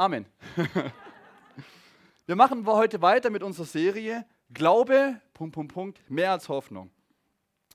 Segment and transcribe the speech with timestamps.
[0.00, 0.24] Amen.
[2.24, 6.90] Wir machen heute weiter mit unserer Serie Glaube, Punkt, Punkt, Punkt, mehr als Hoffnung.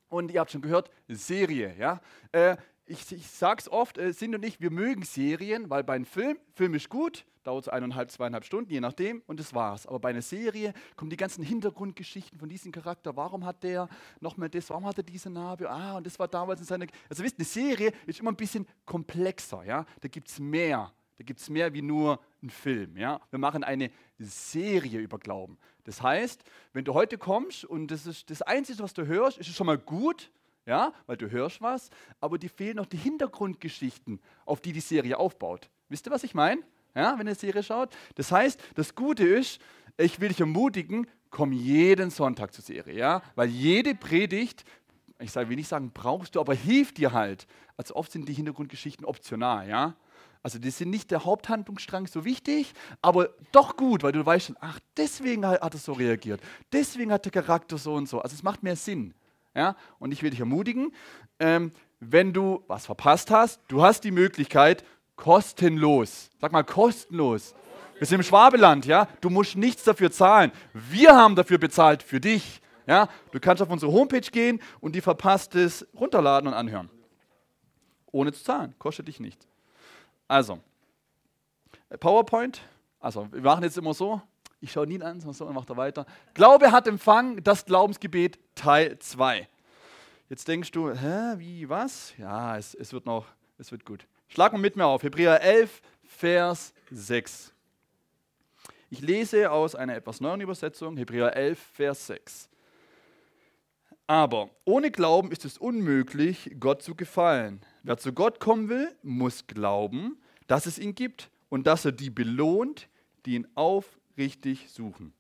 [0.09, 2.01] Und ihr habt schon gehört, Serie, ja.
[2.31, 2.57] Äh,
[2.87, 6.05] ich, ich sage es oft, äh, Sinn und ich, wir mögen Serien, weil bei einem
[6.05, 9.85] Film, Film ist gut, dauert es eineinhalb, zweieinhalb Stunden, je nachdem, und das war's.
[9.85, 13.15] Aber bei einer Serie kommen die ganzen Hintergrundgeschichten von diesem Charakter.
[13.15, 13.87] Warum hat der
[14.19, 14.71] nochmal das?
[14.71, 15.69] Warum hat er diese Narbe?
[15.69, 16.87] Ah, und das war damals in seiner.
[17.07, 19.85] Also wisst, eine Serie ist immer ein bisschen komplexer, ja.
[20.01, 20.91] Da gibt es mehr.
[21.17, 22.97] Da gibt es mehr wie nur einen Film.
[22.97, 23.21] Ja?
[23.29, 25.57] Wir machen eine Serie über Glauben.
[25.85, 29.49] Das heißt, wenn du heute kommst und das ist das Einzige, was du hörst, ist
[29.49, 30.31] es schon mal gut,
[30.65, 35.17] ja, weil du hörst was, aber dir fehlen noch die Hintergrundgeschichten, auf die die Serie
[35.17, 35.69] aufbaut.
[35.89, 36.61] Wisst ihr, was ich meine?
[36.95, 37.95] Ja, wenn ihr eine Serie schaut.
[38.15, 39.61] Das heißt, das Gute ist,
[39.97, 44.63] ich will dich ermutigen, komm jeden Sonntag zur Serie, ja, weil jede Predigt,
[45.19, 47.47] ich will nicht sagen, brauchst du, aber hilft dir halt.
[47.77, 49.95] Also oft sind die Hintergrundgeschichten optional, ja.
[50.45, 54.57] Also die sind nicht der Haupthandlungsstrang so wichtig, aber doch gut, weil du weißt schon,
[54.59, 56.39] ach, deswegen hat er so reagiert,
[56.71, 58.21] deswegen hat der Charakter so und so.
[58.21, 59.15] Also es macht mehr Sinn.
[59.55, 59.75] Ja?
[59.97, 60.93] Und ich will dich ermutigen,
[61.39, 64.85] ähm, wenn du was verpasst hast, du hast die Möglichkeit,
[65.15, 67.55] kostenlos, sag mal kostenlos.
[67.97, 69.07] Wir sind im Schwabeland, ja.
[69.21, 70.51] Du musst nichts dafür zahlen.
[70.73, 72.61] Wir haben dafür bezahlt für dich.
[72.85, 76.91] Ja, du kannst auf unsere Homepage gehen und die Verpasstes runterladen und anhören.
[78.11, 79.47] Ohne zu zahlen, kostet dich nichts.
[80.27, 80.59] Also,
[81.99, 82.61] PowerPoint.
[82.99, 84.21] Also, wir machen jetzt immer so.
[84.61, 86.05] Ich schaue nie an, sondern so, und macht er weiter.
[86.33, 89.47] Glaube hat Empfang, das Glaubensgebet Teil 2.
[90.29, 92.17] Jetzt denkst du, hä, wie, was?
[92.17, 93.27] Ja, es, es wird noch,
[93.59, 94.07] es wird gut.
[94.27, 95.03] Schlag mal mit mir auf.
[95.03, 97.53] Hebräer 11, Vers 6.
[98.89, 102.49] Ich lese aus einer etwas neuen Übersetzung, Hebräer 11, Vers 6.
[104.07, 107.61] Aber ohne Glauben ist es unmöglich, Gott zu gefallen.
[107.85, 112.09] Wer zu Gott kommen will, muss glauben, dass es ihn gibt und dass er die
[112.09, 112.89] belohnt,
[113.27, 115.13] die ihn aufrichtig suchen.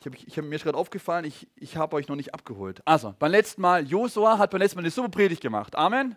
[0.00, 2.82] Ich habe ich hab, mir gerade aufgefallen, ich, ich habe euch noch nicht abgeholt.
[2.84, 5.76] Also, beim letzten Mal, Josua hat beim letzten Mal eine super Predigt gemacht.
[5.76, 6.16] Amen?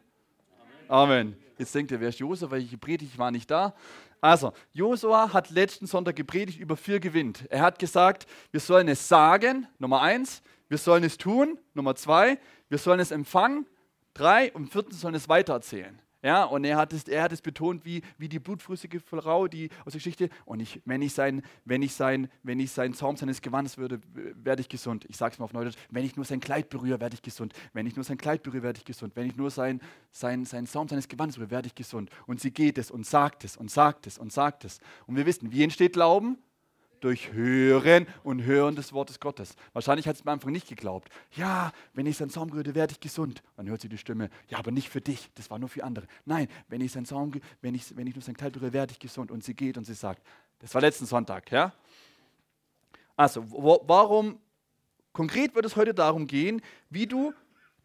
[0.87, 1.37] Amen.
[1.59, 2.49] Jetzt denkt ihr, wer ist Josua?
[2.49, 3.75] Welche Predigt war nicht da?
[4.21, 7.45] Also, Josua hat letzten Sonntag gepredigt über vier gewinnt.
[7.51, 12.39] Er hat gesagt, wir sollen es sagen, Nummer eins, wir sollen es tun, Nummer zwei,
[12.69, 13.65] wir sollen es empfangen,
[14.13, 16.01] drei und viertens sollen es weitererzählen.
[16.21, 19.69] Ja, und er hat es, er hat es betont wie, wie die blutflüssige Frau, die
[19.85, 20.29] aus der Geschichte.
[20.43, 24.01] Und ich, wenn, ich sein, wenn, ich sein, wenn ich seinen Zaum seines Gewandes würde,
[24.13, 25.05] werde ich gesund.
[25.07, 25.77] Ich sage es mal auf Neudeutsch.
[25.89, 27.53] Wenn ich nur sein Kleid berühre, werde ich gesund.
[27.71, 29.15] Wenn ich nur sein Kleid berühre, werde ich gesund.
[29.15, 29.79] Wenn ich nur sein,
[30.11, 32.09] sein, sein Zaum seines Gewandes berühre, werde ich gesund.
[32.27, 34.79] Und sie geht es und sagt es und sagt es und sagt es.
[35.07, 36.37] Und wir wissen, wie entsteht Glauben?
[37.03, 39.55] Durch Hören und Hören des Wortes Gottes.
[39.73, 41.09] Wahrscheinlich hat es am Anfang nicht geglaubt.
[41.31, 43.41] Ja, wenn ich sein Zaum berühre, werde ich gesund.
[43.57, 46.07] Dann hört sie die Stimme, ja, aber nicht für dich, das war nur für andere.
[46.25, 48.99] Nein, wenn ich sein Zaum, wenn ich, wenn ich nur sein Kleid berühre, werde ich
[48.99, 49.31] gesund.
[49.31, 50.25] Und sie geht und sie sagt,
[50.59, 51.73] das war letzten Sonntag, ja?
[53.15, 54.39] Also, wo, warum,
[55.11, 57.33] konkret wird es heute darum gehen, wie du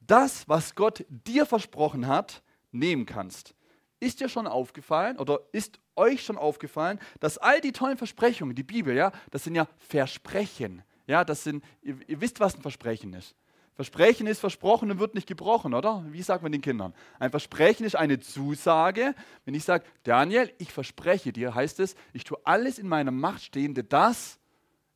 [0.00, 3.54] das, was Gott dir versprochen hat, nehmen kannst.
[4.00, 8.62] Ist dir schon aufgefallen oder ist euch schon aufgefallen, dass all die tollen Versprechungen, die
[8.62, 10.82] Bibel, ja, das sind ja Versprechen.
[11.06, 13.34] Ja, das sind, ihr, ihr wisst, was ein Versprechen ist.
[13.74, 16.04] Versprechen ist versprochen und wird nicht gebrochen, oder?
[16.10, 16.94] Wie sagt man den Kindern?
[17.18, 19.16] Ein Versprechen ist eine Zusage.
[19.44, 23.42] Wenn ich sage, Daniel, ich verspreche dir, heißt es, ich tue alles in meiner Macht
[23.42, 24.38] Stehende, dass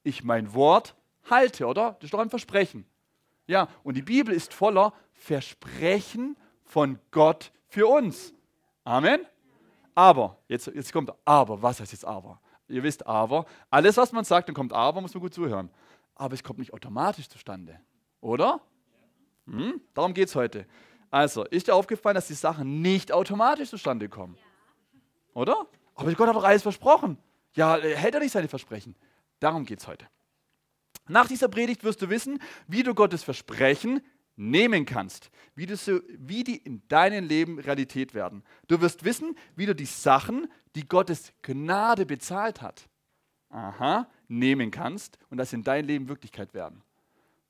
[0.04, 0.94] ich mein Wort
[1.28, 1.96] halte, oder?
[1.98, 2.86] Das ist doch ein Versprechen.
[3.48, 8.32] Ja, und die Bibel ist voller Versprechen von Gott für uns.
[8.88, 9.20] Amen.
[9.94, 12.40] Aber, jetzt, jetzt kommt aber, was heißt jetzt aber?
[12.68, 15.68] Ihr wisst aber, alles was man sagt, dann kommt aber, muss man gut zuhören.
[16.14, 17.78] Aber es kommt nicht automatisch zustande,
[18.22, 18.62] oder?
[19.46, 19.82] Hm?
[19.92, 20.66] Darum geht es heute.
[21.10, 24.38] Also, ist dir aufgefallen, dass die Sachen nicht automatisch zustande kommen?
[25.34, 25.66] Oder?
[25.94, 27.18] Aber Gott hat doch alles versprochen.
[27.56, 28.96] Ja, hält er nicht seine Versprechen?
[29.38, 30.06] Darum geht es heute.
[31.08, 34.00] Nach dieser Predigt wirst du wissen, wie du Gottes Versprechen
[34.38, 35.74] nehmen kannst, wie, du
[36.18, 38.44] wie die in deinem Leben Realität werden.
[38.68, 42.88] Du wirst wissen, wie du die Sachen, die Gottes Gnade bezahlt hat,
[43.50, 46.82] aha, nehmen kannst und das in dein Leben Wirklichkeit werden.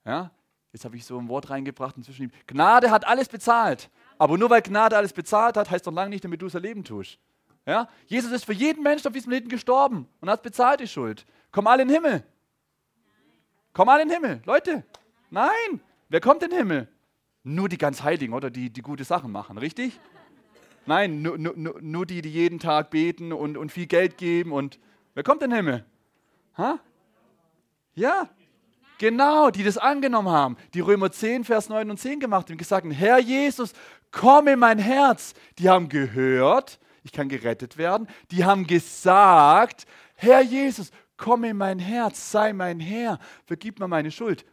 [0.04, 0.30] Ja?
[0.72, 2.32] Jetzt habe ich so ein Wort reingebracht inzwischen.
[2.46, 3.90] Gnade hat alles bezahlt.
[4.16, 6.84] Aber nur weil Gnade alles bezahlt hat, heißt doch lange nicht, damit du es erleben
[6.84, 7.18] tust.
[7.66, 7.88] Ja?
[8.06, 11.26] Jesus ist für jeden Menschen auf diesem Leben gestorben und hat bezahlt die Schuld.
[11.52, 12.24] Komm alle in den Himmel.
[13.74, 14.42] Komm alle in den Himmel.
[14.46, 14.84] Leute,
[15.30, 15.82] nein.
[16.08, 16.88] Wer kommt in den Himmel?
[17.44, 19.98] Nur die ganz Heiligen oder die, die gute Sachen machen, richtig?
[20.86, 24.52] Nein, nur, nur, nur die, die jeden Tag beten und, und viel Geld geben.
[24.52, 24.78] Und
[25.14, 25.84] wer kommt in den Himmel?
[26.56, 26.78] Ha?
[27.94, 28.28] Ja,
[28.98, 30.56] genau, die das angenommen haben.
[30.72, 33.74] Die Römer 10, Vers 9 und 10 gemacht haben, gesagt, Herr Jesus,
[34.10, 35.34] komm in mein Herz.
[35.58, 38.08] Die haben gehört, ich kann gerettet werden.
[38.30, 44.10] Die haben gesagt, Herr Jesus, komm in mein Herz, sei mein Herr, vergib mir meine
[44.10, 44.46] Schuld.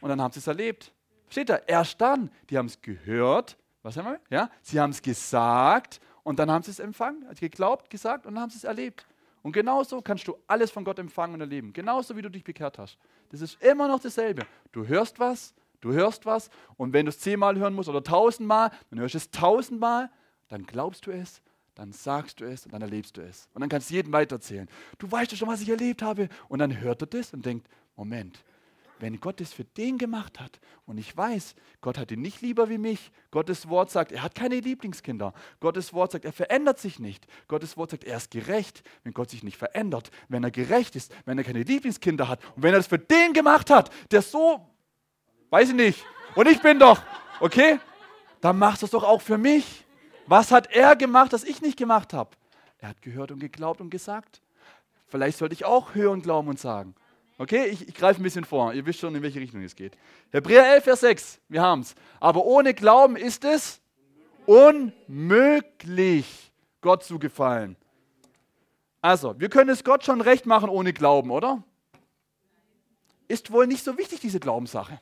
[0.00, 0.92] Und dann haben sie es erlebt.
[1.28, 2.30] Steht da, erst dann.
[2.48, 4.20] Die haben es gehört, was haben wir?
[4.30, 8.34] Ja, sie haben es gesagt und dann haben sie es empfangen, also geglaubt, gesagt und
[8.34, 9.06] dann haben sie es erlebt.
[9.42, 11.72] Und genauso kannst du alles von Gott empfangen und erleben.
[11.72, 12.98] Genauso wie du dich bekehrt hast.
[13.30, 14.42] Das ist immer noch dasselbe.
[14.72, 18.70] Du hörst was, du hörst was und wenn du es zehnmal hören musst oder tausendmal,
[18.90, 20.10] dann hörst du es tausendmal,
[20.48, 21.40] dann glaubst du es,
[21.74, 23.48] dann sagst du es und dann erlebst du es.
[23.54, 24.68] Und dann kannst du jedem weiterzählen.
[24.98, 26.28] Du weißt ja schon, was ich erlebt habe.
[26.48, 27.66] Und dann hört er das und denkt,
[27.96, 28.42] Moment,
[29.00, 32.68] wenn Gott es für den gemacht hat und ich weiß, Gott hat ihn nicht lieber
[32.68, 36.98] wie mich, Gottes Wort sagt, er hat keine Lieblingskinder, Gottes Wort sagt, er verändert sich
[36.98, 40.96] nicht, Gottes Wort sagt, er ist gerecht, wenn Gott sich nicht verändert, wenn er gerecht
[40.96, 44.22] ist, wenn er keine Lieblingskinder hat und wenn er es für den gemacht hat, der
[44.22, 44.68] so,
[45.50, 46.04] weiß ich nicht,
[46.34, 47.02] und ich bin doch,
[47.40, 47.80] okay,
[48.40, 49.84] dann macht es doch auch für mich.
[50.26, 52.30] Was hat er gemacht, das ich nicht gemacht habe?
[52.78, 54.40] Er hat gehört und geglaubt und gesagt.
[55.06, 56.94] Vielleicht sollte ich auch hören, glauben und sagen.
[57.40, 58.74] Okay, ich, ich greife ein bisschen vor.
[58.74, 59.96] Ihr wisst schon, in welche Richtung es geht.
[60.30, 61.40] Hebräer 11, Vers 6.
[61.48, 61.94] Wir haben es.
[62.20, 63.80] Aber ohne Glauben ist es
[64.44, 66.26] unmöglich,
[66.82, 67.76] Gott zu gefallen.
[69.00, 71.64] Also, wir können es Gott schon recht machen ohne Glauben, oder?
[73.26, 75.00] Ist wohl nicht so wichtig, diese Glaubenssache.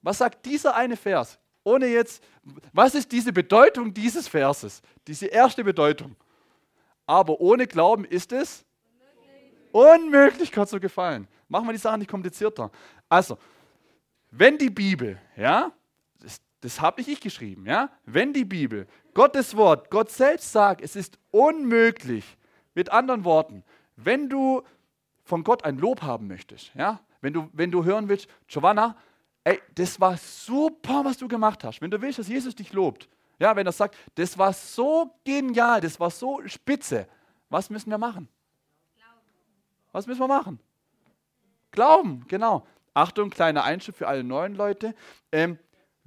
[0.00, 1.38] Was sagt dieser eine Vers?
[1.64, 2.24] Ohne jetzt,
[2.72, 4.80] was ist diese Bedeutung dieses Verses?
[5.06, 6.16] Diese erste Bedeutung.
[7.04, 8.64] Aber ohne Glauben ist es
[9.78, 11.28] Unmöglich, Gott zu gefallen.
[11.48, 12.72] Machen wir die Sache nicht komplizierter.
[13.08, 13.38] Also,
[14.32, 15.70] wenn die Bibel, ja,
[16.20, 20.80] das, das habe nicht ich geschrieben, ja, wenn die Bibel, Gottes Wort, Gott selbst sagt,
[20.80, 22.36] es ist unmöglich,
[22.74, 23.62] mit anderen Worten,
[23.94, 24.62] wenn du
[25.22, 28.96] von Gott ein Lob haben möchtest, ja, wenn du, wenn du hören willst, Giovanna,
[29.44, 31.80] ey, das war super, was du gemacht hast.
[31.80, 33.08] Wenn du willst, dass Jesus dich lobt,
[33.38, 37.06] ja, wenn er sagt, das war so genial, das war so spitze,
[37.48, 38.28] was müssen wir machen?
[39.92, 40.60] Was müssen wir machen?
[41.70, 42.66] Glauben, genau.
[42.94, 44.94] Achtung, kleiner Einschub für alle neuen Leute.
[45.30, 45.58] Ähm,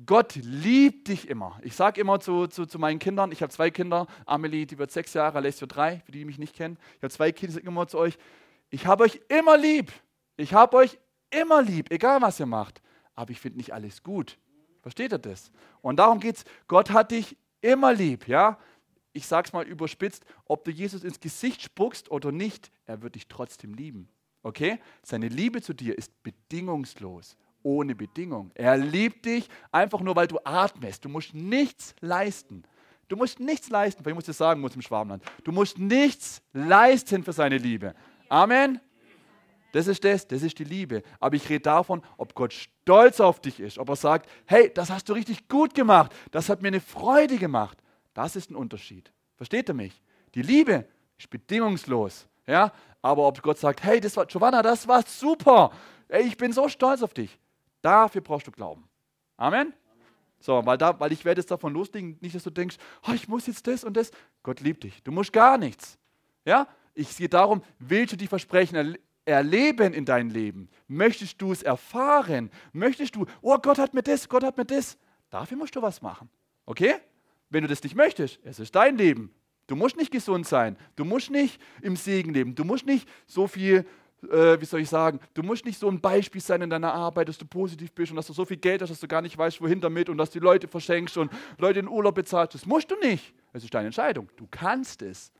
[0.05, 1.59] Gott liebt dich immer.
[1.61, 4.91] Ich sage immer zu, zu, zu, meinen Kindern, ich habe zwei Kinder, Amelie, die wird
[4.91, 6.77] sechs Jahre, Alessio drei, für die, die mich nicht kennen.
[6.97, 8.17] Ich habe zwei Kinder, ich sage immer zu euch,
[8.69, 9.91] ich habe euch immer lieb.
[10.37, 10.97] Ich habe euch
[11.29, 12.81] immer lieb, egal was ihr macht.
[13.13, 14.37] Aber ich finde nicht alles gut.
[14.81, 15.51] Versteht ihr das?
[15.81, 16.45] Und darum geht es.
[16.67, 18.57] Gott hat dich immer lieb, ja?
[19.13, 23.15] Ich sage es mal überspitzt, ob du Jesus ins Gesicht spuckst oder nicht, er wird
[23.15, 24.09] dich trotzdem lieben.
[24.43, 24.79] Okay?
[25.03, 28.51] Seine Liebe zu dir ist bedingungslos, ohne Bedingung.
[28.55, 31.05] Er liebt dich einfach nur, weil du atmest.
[31.05, 32.63] Du musst nichts leisten.
[33.07, 35.23] Du musst nichts leisten, weil ich muss dir sagen, muss im Schwarmland.
[35.43, 37.93] Du musst nichts leisten für seine Liebe.
[38.29, 38.79] Amen.
[39.73, 41.03] Das ist das, das ist die Liebe.
[41.19, 44.89] Aber ich rede davon, ob Gott stolz auf dich ist, ob er sagt, hey, das
[44.89, 47.80] hast du richtig gut gemacht, das hat mir eine Freude gemacht.
[48.13, 49.11] Das ist ein Unterschied.
[49.35, 50.01] Versteht ihr mich?
[50.35, 50.87] Die Liebe
[51.17, 52.27] ist bedingungslos.
[52.47, 52.71] Ja?
[53.01, 55.71] Aber ob Gott sagt, hey, das war, Giovanna, das war super.
[56.07, 57.39] Ey, ich bin so stolz auf dich.
[57.81, 58.87] Dafür brauchst du Glauben.
[59.37, 59.73] Amen?
[60.39, 62.77] So, weil, da, weil ich werde jetzt davon loslegen, nicht, dass du denkst,
[63.07, 64.11] oh, ich muss jetzt das und das.
[64.43, 65.01] Gott liebt dich.
[65.03, 65.97] Du musst gar nichts.
[66.45, 66.67] Ja?
[66.93, 70.67] Ich sehe darum, willst du die Versprechen erle erleben in deinem Leben?
[70.87, 72.49] Möchtest du es erfahren?
[72.73, 74.97] Möchtest du, oh, Gott hat mir das, Gott hat mir das.
[75.29, 76.29] Dafür musst du was machen.
[76.65, 76.95] Okay?
[77.51, 79.31] Wenn du das nicht möchtest, es ist dein Leben.
[79.67, 80.77] Du musst nicht gesund sein.
[80.95, 82.55] Du musst nicht im Segen leben.
[82.55, 83.85] Du musst nicht so viel,
[84.23, 87.29] äh, wie soll ich sagen, du musst nicht so ein Beispiel sein in deiner Arbeit,
[87.29, 89.37] dass du positiv bist und dass du so viel Geld hast, dass du gar nicht
[89.37, 92.55] weißt, wohin damit und dass du die Leute verschenkst und Leute in Urlaub bezahlst.
[92.55, 93.33] Das musst du nicht.
[93.53, 94.29] Es ist deine Entscheidung.
[94.37, 95.31] Du kannst es.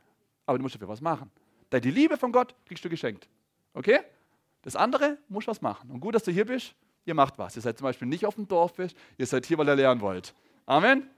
[0.45, 1.31] Aber du musst dafür was machen.
[1.71, 3.27] Denn die Liebe von Gott kriegst du geschenkt.
[3.73, 3.99] Okay?
[4.63, 5.89] Das andere musst was machen.
[5.89, 6.75] Und gut, dass du hier bist.
[7.05, 7.55] Ihr macht was.
[7.55, 8.73] Ihr seid zum Beispiel nicht auf dem Dorf,
[9.17, 10.33] ihr seid hier, weil ihr lernen wollt.
[10.65, 11.09] Amen.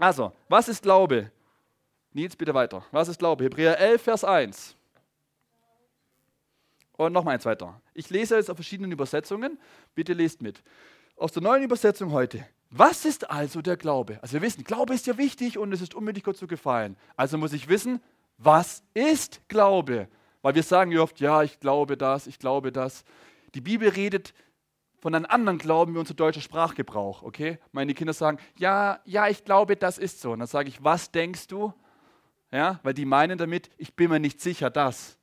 [0.00, 1.30] Also, was ist Glaube?
[2.14, 2.82] Nils, bitte weiter.
[2.90, 3.44] Was ist Glaube?
[3.44, 4.74] Hebräer 11, Vers 1.
[6.96, 7.80] Und nochmal eins weiter.
[7.92, 9.58] Ich lese jetzt auf verschiedenen Übersetzungen.
[9.94, 10.62] Bitte lest mit.
[11.16, 12.46] Aus der neuen Übersetzung heute.
[12.70, 14.18] Was ist also der Glaube?
[14.22, 16.96] Also wir wissen, Glaube ist ja wichtig und es ist unbedingt Gott zu gefallen.
[17.16, 18.00] Also muss ich wissen,
[18.38, 20.08] was ist Glaube?
[20.40, 23.04] Weil wir sagen ja oft, ja, ich glaube das, ich glaube das.
[23.54, 24.32] Die Bibel redet
[25.00, 27.58] von einem anderen Glauben wie unser deutscher Sprachgebrauch, okay?
[27.72, 30.32] Meine Kinder sagen, ja, ja, ich glaube, das ist so.
[30.32, 31.72] Und dann sage ich, was denkst du?
[32.52, 35.16] Ja, weil die meinen damit, ich bin mir nicht sicher, das.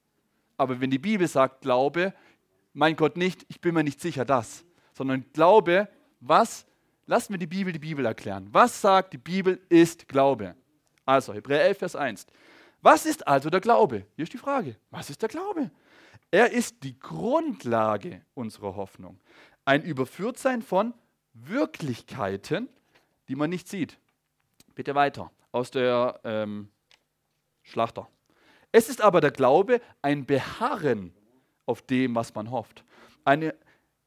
[0.58, 2.14] Aber wenn die Bibel sagt Glaube,
[2.74, 4.66] mein Gott nicht, ich bin mir nicht sicher, das.
[4.94, 5.88] Sondern Glaube,
[6.20, 6.66] was?
[7.06, 8.48] Lass mir die Bibel die Bibel erklären.
[8.52, 10.56] Was sagt die Bibel ist Glaube?
[11.06, 12.26] Also, Hebräer 11, Vers 1.
[12.82, 14.06] Was ist also der Glaube?
[14.16, 14.76] Hier ist die Frage.
[14.90, 15.70] Was ist der Glaube?
[16.32, 19.20] Er ist die Grundlage unserer Hoffnung
[19.68, 20.94] ein Überführtsein von
[21.34, 22.70] Wirklichkeiten,
[23.28, 24.00] die man nicht sieht.
[24.76, 25.30] Bitte weiter.
[25.52, 26.70] aus der ähm,
[27.64, 28.08] Schlachter.
[28.72, 31.14] Es ist aber der Glaube ein Beharren
[31.66, 32.86] auf dem, was man hofft.
[33.26, 33.56] Eine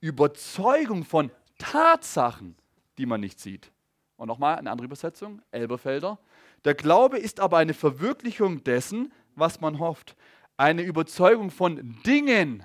[0.00, 2.56] Überzeugung von Tatsachen,
[2.96, 3.70] die man nicht sieht.
[4.16, 6.18] Und nochmal eine andere Übersetzung, Elberfelder.
[6.64, 10.16] Der Glaube ist aber eine Verwirklichung dessen, was man hofft.
[10.56, 12.64] Eine Überzeugung von Dingen,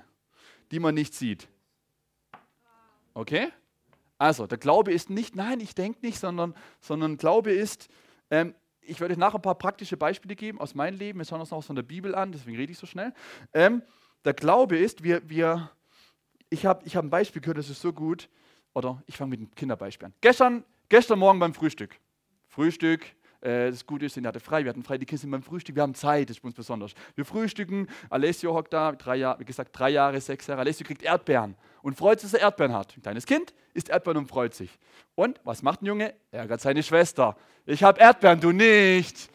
[0.71, 1.49] die man nicht sieht.
[3.15, 3.51] Okay?
[4.19, 7.89] Also, der Glaube ist nicht, nein, ich denke nicht, sondern, sondern Glaube ist,
[8.29, 11.19] ähm, ich werde euch nachher ein paar praktische Beispiele geben aus meinem Leben.
[11.19, 13.13] Wir schauen uns noch von der Bibel an, deswegen rede ich so schnell.
[13.53, 13.81] Ähm,
[14.23, 15.71] der Glaube ist, wir, wir,
[16.49, 18.29] ich habe ich hab ein Beispiel gehört, das ist so gut.
[18.73, 20.13] Oder ich fange mit einem Kinderbeispiel an.
[20.21, 21.97] Gestern, gestern Morgen beim Frühstück.
[22.47, 23.05] Frühstück,
[23.45, 25.93] das Gute ist, sie hatte frei, wir hatten frei, die sind beim Frühstück, wir haben
[25.93, 26.93] Zeit, das ist für uns besonders.
[27.13, 30.61] Wir frühstücken, Alessio hockt da, drei Jahre, wie gesagt, drei Jahre, sechs Jahre.
[30.61, 32.97] Alessio kriegt Erdbeeren und freut sich, dass er Erdbeeren hat.
[32.97, 34.71] Ein kleines Kind isst Erdbeeren und freut sich.
[35.13, 36.15] Und was macht ein Junge?
[36.31, 37.37] Ärgert seine Schwester.
[37.67, 39.29] Ich habe Erdbeeren, du nicht.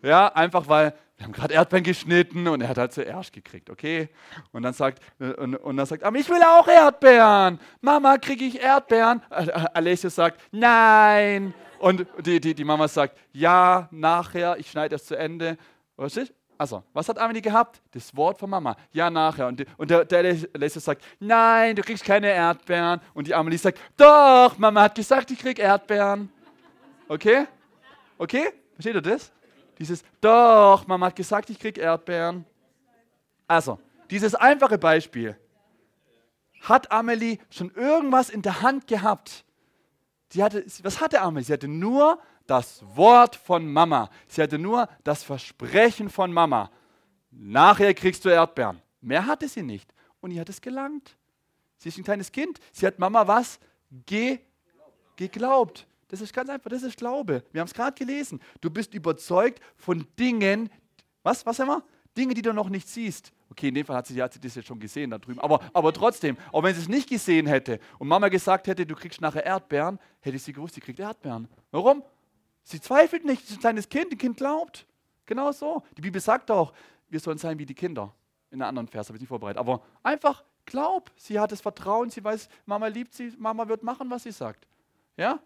[0.00, 4.10] Ja, einfach weil wir haben gerade Erdbeeren geschnitten und er hat halt zuerst gekriegt, okay?
[4.52, 7.58] Und dann sagt, und, und dann sagt, aber ich will auch Erdbeeren.
[7.80, 9.22] Mama, kriege ich Erdbeeren?
[9.30, 11.54] Alessio sagt, nein.
[11.78, 15.56] Und die, die, die Mama sagt, ja, nachher, ich schneide das zu Ende.
[15.96, 16.34] Was ist?
[16.58, 17.80] Also, was hat Amelie gehabt?
[17.92, 18.76] Das Wort von Mama.
[18.92, 19.46] Ja, nachher.
[19.46, 23.00] Und, und der, der Alessio sagt, nein, du kriegst keine Erdbeeren.
[23.14, 26.30] Und die Amelie sagt, doch, Mama hat gesagt, ich krieg Erdbeeren.
[27.08, 27.46] Okay?
[28.18, 28.48] Okay?
[28.74, 29.32] Versteht ihr das?
[29.78, 32.44] Dieses, doch, Mama hat gesagt, ich krieg Erdbeeren.
[33.46, 33.78] Also,
[34.10, 35.38] dieses einfache Beispiel.
[36.62, 39.44] Hat Amelie schon irgendwas in der Hand gehabt?
[40.30, 41.44] Sie hatte, was hatte Amelie?
[41.44, 44.10] Sie hatte nur das Wort von Mama.
[44.26, 46.70] Sie hatte nur das Versprechen von Mama.
[47.30, 48.80] Nachher kriegst du Erdbeeren.
[49.00, 49.92] Mehr hatte sie nicht.
[50.20, 51.16] Und ihr hat es gelangt.
[51.76, 52.58] Sie ist ein kleines Kind.
[52.72, 53.60] Sie hat Mama was?
[54.06, 54.40] Ge
[55.16, 55.86] geglaubt.
[56.08, 57.42] Das ist ganz einfach, das ist Glaube.
[57.52, 58.40] Wir haben es gerade gelesen.
[58.60, 60.70] Du bist überzeugt von Dingen,
[61.22, 61.82] was, was wir?
[62.16, 63.32] Dinge, die du noch nicht siehst.
[63.50, 65.40] Okay, in dem Fall hat sie, hat sie das jetzt schon gesehen da drüben.
[65.40, 68.94] Aber, aber trotzdem, auch wenn sie es nicht gesehen hätte und Mama gesagt hätte, du
[68.94, 71.48] kriegst nachher Erdbeeren, hätte sie gewusst, sie kriegt Erdbeeren.
[71.70, 72.02] Warum?
[72.62, 74.86] Sie zweifelt nicht, sie ist ein kleines Kind, ein Kind glaubt.
[75.26, 75.82] Genau so.
[75.96, 76.72] Die Bibel sagt auch,
[77.08, 78.12] wir sollen sein wie die Kinder.
[78.50, 79.58] In einer anderen Vers habe ich nicht vorbereitet.
[79.58, 81.10] Aber einfach glaub.
[81.16, 84.66] Sie hat das Vertrauen, sie weiß, Mama liebt sie, Mama wird machen, was sie sagt.
[85.16, 85.40] Ja?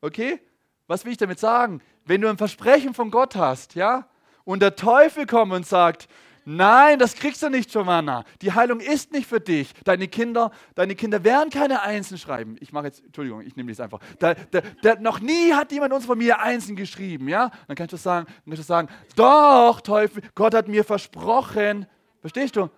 [0.00, 0.40] Okay?
[0.86, 1.82] Was will ich damit sagen?
[2.04, 4.08] Wenn du ein Versprechen von Gott hast, ja,
[4.44, 6.08] und der Teufel kommt und sagt,
[6.46, 8.24] nein, das kriegst du nicht, Giovanna.
[8.40, 9.74] Die Heilung ist nicht für dich.
[9.84, 12.56] Deine Kinder, deine Kinder werden keine Einsen schreiben.
[12.60, 14.00] Ich mache jetzt, Entschuldigung, ich nehme das einfach.
[14.18, 17.50] Da, da, da, noch nie hat jemand uns von mir Einsen geschrieben, ja?
[17.66, 21.86] Dann kannst du sagen, dann kannst du sagen, doch, Teufel, Gott hat mir versprochen.
[22.22, 22.70] Verstehst du?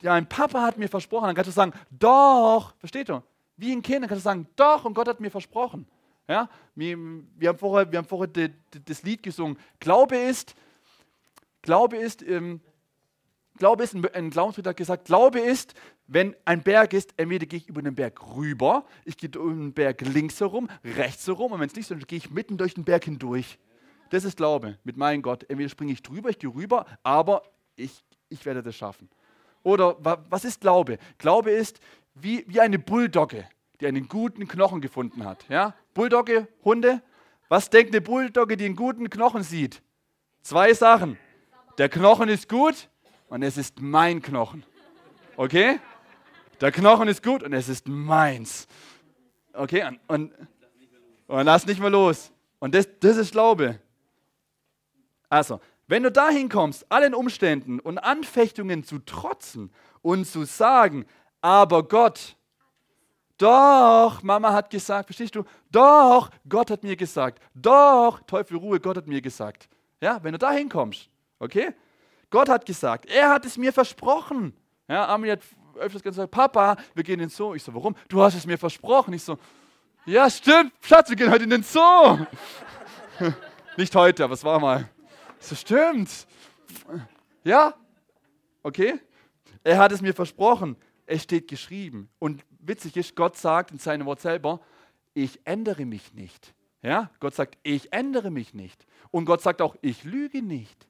[0.00, 1.26] Dein Papa hat mir versprochen.
[1.26, 3.22] Dann kannst du sagen, doch, verstehst du?
[3.58, 5.86] Wie ein Kind, dann kannst du sagen, doch, und Gott hat mir versprochen.
[6.28, 6.48] Ja?
[6.74, 6.96] Wir,
[7.36, 9.58] wir haben vorher, wir haben vorher de, de, das Lied gesungen.
[9.80, 10.54] Glaube ist,
[11.62, 12.60] Glaube ist, ähm,
[13.56, 15.74] Glaube ist, ein, Glaubensritter hat gesagt, Glaube ist,
[16.06, 19.72] wenn ein Berg ist, entweder gehe ich über den Berg rüber, ich gehe über den
[19.72, 22.74] Berg links herum, rechts herum, und wenn es nicht so ist, gehe ich mitten durch
[22.74, 23.58] den Berg hindurch.
[24.10, 25.44] Das ist Glaube mit meinem Gott.
[25.48, 27.42] Entweder springe ich drüber, ich gehe rüber, aber
[27.76, 29.08] ich, ich werde das schaffen.
[29.62, 29.96] Oder
[30.28, 30.98] was ist Glaube?
[31.16, 31.80] Glaube ist
[32.14, 33.48] wie, wie eine Bulldogge
[33.92, 35.44] die einen guten Knochen gefunden hat.
[35.48, 35.74] Ja?
[35.92, 37.02] Bulldogge, Hunde.
[37.48, 39.82] Was denkt eine Bulldogge, die einen guten Knochen sieht?
[40.42, 41.18] Zwei Sachen.
[41.78, 42.88] Der Knochen ist gut
[43.28, 44.64] und es ist mein Knochen.
[45.36, 45.80] Okay?
[46.60, 48.66] Der Knochen ist gut und es ist meins.
[49.52, 49.84] Okay?
[49.84, 50.32] Und, und,
[51.26, 52.32] und lass nicht mehr los.
[52.58, 53.80] Und das, das ist Glaube.
[55.28, 61.04] Also, wenn du dahin kommst, allen Umständen und Anfechtungen zu trotzen und zu sagen,
[61.42, 62.36] aber Gott,
[63.38, 65.44] doch, Mama hat gesagt, verstehst du?
[65.70, 67.42] Doch, Gott hat mir gesagt.
[67.54, 69.68] Doch, Teufel Ruhe, Gott hat mir gesagt.
[70.00, 71.74] Ja, wenn du da hinkommst, okay?
[72.30, 74.54] Gott hat gesagt, er hat es mir versprochen.
[74.88, 75.40] Ja, Amelie hat
[75.78, 77.54] öfters gesagt, Papa, wir gehen in den Zoo.
[77.54, 77.96] Ich so, warum?
[78.08, 79.14] Du hast es mir versprochen.
[79.14, 79.38] Ich so,
[80.06, 82.18] ja, stimmt, Schatz, wir gehen heute in den Zoo.
[83.76, 84.88] Nicht heute, aber es war mal.
[85.40, 86.26] Ich so, stimmt.
[87.42, 87.74] Ja,
[88.62, 89.00] okay?
[89.64, 90.76] Er hat es mir versprochen.
[91.06, 92.08] Es steht geschrieben.
[92.18, 94.60] Und witzig ist, Gott sagt in seinem Wort selber,
[95.12, 96.54] ich ändere mich nicht.
[96.82, 97.10] Ja?
[97.20, 98.86] Gott sagt, ich ändere mich nicht.
[99.10, 100.88] Und Gott sagt auch, ich lüge nicht.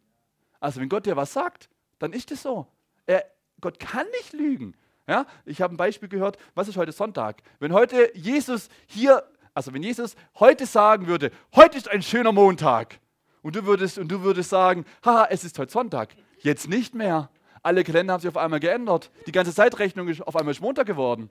[0.60, 1.68] Also wenn Gott dir was sagt,
[1.98, 2.66] dann ist es so.
[3.06, 3.24] Er,
[3.60, 4.74] Gott kann nicht lügen.
[5.06, 5.26] Ja?
[5.44, 7.42] Ich habe ein Beispiel gehört, was ist heute Sonntag?
[7.58, 12.98] Wenn heute Jesus hier, also wenn Jesus heute sagen würde, heute ist ein schöner Montag,
[13.44, 17.28] und du würdest, und du würdest sagen, haha, es ist heute Sonntag, jetzt nicht mehr.
[17.64, 19.10] Alle Kalender haben sich auf einmal geändert.
[19.26, 21.30] Die ganze Zeitrechnung ist auf einmal Montag geworden.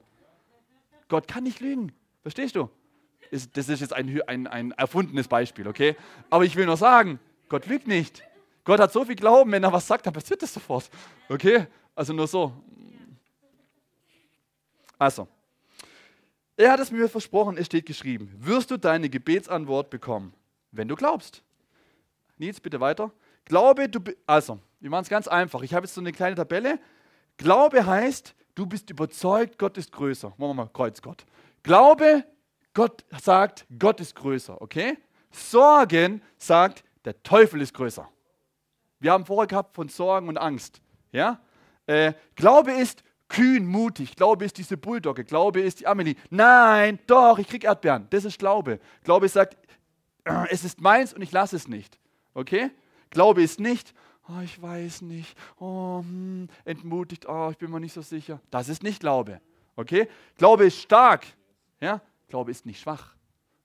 [1.08, 1.94] Gott kann nicht lügen.
[2.24, 2.70] Verstehst du?
[3.32, 5.96] das ist jetzt ein, ein, ein erfundenes Beispiel, okay?
[6.30, 8.24] Aber ich will nur sagen, Gott lügt nicht.
[8.64, 10.90] Gott hat so viel Glauben, wenn er was sagt, dann passiert das sofort.
[11.30, 11.66] Okay?
[11.96, 12.54] Also nur so.
[15.00, 15.28] Also,
[16.56, 20.34] er hat es mir versprochen, es steht geschrieben, wirst du deine Gebetsantwort bekommen,
[20.72, 21.44] wenn du glaubst.
[22.38, 23.12] Nils, bitte weiter.
[23.46, 25.62] Glaube, du, also, wir machen es ganz einfach.
[25.62, 26.78] Ich habe jetzt so eine kleine Tabelle.
[27.38, 30.28] Glaube heißt, du bist überzeugt, Gott ist größer.
[30.32, 31.26] Machen wir mal Kreuz Gott.
[31.64, 32.26] Glaube,
[32.74, 34.98] Gott sagt, Gott ist größer, okay?
[35.32, 38.10] Sorgen sagt, der Teufel ist größer.
[39.00, 40.82] Wir haben vorher gehabt von Sorgen und Angst.
[41.14, 41.40] Ja?
[41.86, 44.18] Äh, Glaube ist kühn, mutig.
[44.18, 45.24] Glaube ist diese Bulldogge.
[45.24, 46.16] Glaube ist die Amelie.
[46.30, 48.08] Nein, doch, ich krieg Erdbeeren.
[48.10, 48.82] Das ist Glaube.
[49.06, 49.56] Glaube sagt,
[50.50, 51.98] es ist meins und ich lasse es nicht.
[52.34, 52.70] Okay?
[53.12, 53.94] Glaube ist nicht,
[54.30, 58.40] oh, ich weiß nicht, oh, hm, entmutigt, oh, ich bin mir nicht so sicher.
[58.50, 59.42] Das ist nicht Glaube.
[59.76, 60.08] Okay?
[60.38, 61.26] Glaube ist stark.
[61.80, 62.02] Ja?
[62.28, 63.16] Glaube ist nicht schwach.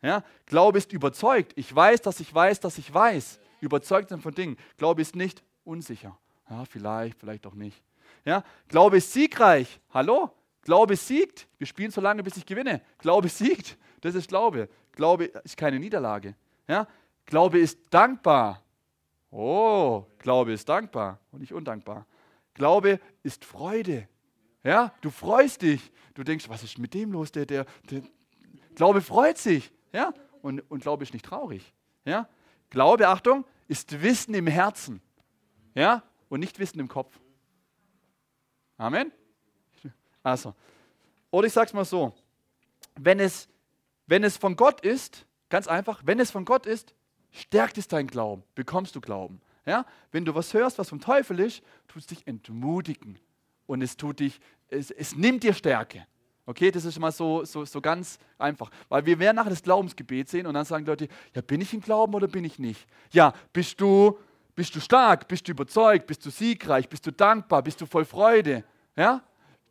[0.02, 0.24] Ja?
[0.46, 1.52] Glaube ist überzeugt.
[1.56, 3.40] Ich weiß, dass ich weiß, dass ich weiß.
[3.60, 4.56] Überzeugt sind von Dingen.
[4.76, 6.16] Glaube ist nicht unsicher.
[6.48, 7.82] Ja, vielleicht, vielleicht auch nicht.
[8.24, 8.44] Ja?
[8.68, 9.80] Glaube ist siegreich.
[9.90, 10.30] Hallo?
[10.62, 11.46] Glaube siegt.
[11.58, 12.82] Wir spielen so lange, bis ich gewinne.
[12.98, 13.76] Glaube siegt.
[14.00, 14.68] Das ist Glaube.
[14.92, 16.34] Glaube ist keine Niederlage.
[16.66, 16.86] Ja?
[17.26, 18.62] Glaube ist dankbar.
[19.30, 22.06] Oh, Glaube ist dankbar und nicht undankbar.
[22.54, 24.08] Glaube ist Freude.
[24.64, 25.92] Ja, du freust dich.
[26.14, 27.30] Du denkst, was ist mit dem los?
[27.32, 28.02] Der, der, der
[28.74, 29.72] Glaube freut sich.
[29.92, 31.72] Ja, und, und Glaube ist nicht traurig.
[32.04, 32.28] Ja,
[32.70, 35.00] Glaube, Achtung, ist Wissen im Herzen.
[35.74, 37.18] Ja, und nicht Wissen im Kopf.
[38.76, 39.12] Amen.
[40.22, 40.54] Also,
[41.30, 42.14] oder ich sage es mal so:
[42.96, 43.48] wenn es,
[44.06, 46.94] wenn es von Gott ist, ganz einfach, wenn es von Gott ist,
[47.30, 49.40] stärkt es deinen Glauben, bekommst du Glauben.
[49.66, 49.84] Ja?
[50.12, 53.18] Wenn du was hörst, was vom Teufel ist, tut es dich entmutigen
[53.66, 56.06] und es tut dich, es, es nimmt dir Stärke.
[56.46, 58.70] Okay, das ist mal so, so, so ganz einfach.
[58.88, 61.82] Weil wir werden nachher das Glaubensgebet sehen und dann sagen Leute, ja, bin ich im
[61.82, 62.86] Glauben oder bin ich nicht?
[63.10, 64.18] Ja, bist du,
[64.54, 68.06] bist du stark, bist du überzeugt, bist du siegreich, bist du dankbar, bist du voll
[68.06, 68.64] Freude?
[68.96, 69.22] Ja?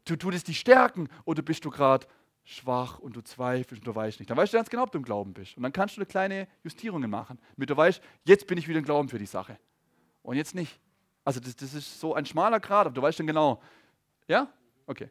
[0.06, 2.06] Du tut es dich stärken oder bist du gerade
[2.48, 4.30] schwach und du zweifelst und du weißt nicht.
[4.30, 5.58] Dann weißt du ganz genau, ob du im Glauben bist.
[5.58, 8.80] Und dann kannst du eine kleine Justierungen machen, damit du weißt, jetzt bin ich wieder
[8.80, 9.60] im Glauben für die Sache.
[10.24, 10.80] Und jetzt nicht.
[11.26, 13.62] Also das, das ist so ein schmaler Grad, aber du weißt dann genau.
[14.30, 14.48] Ja?
[14.86, 15.10] Okay.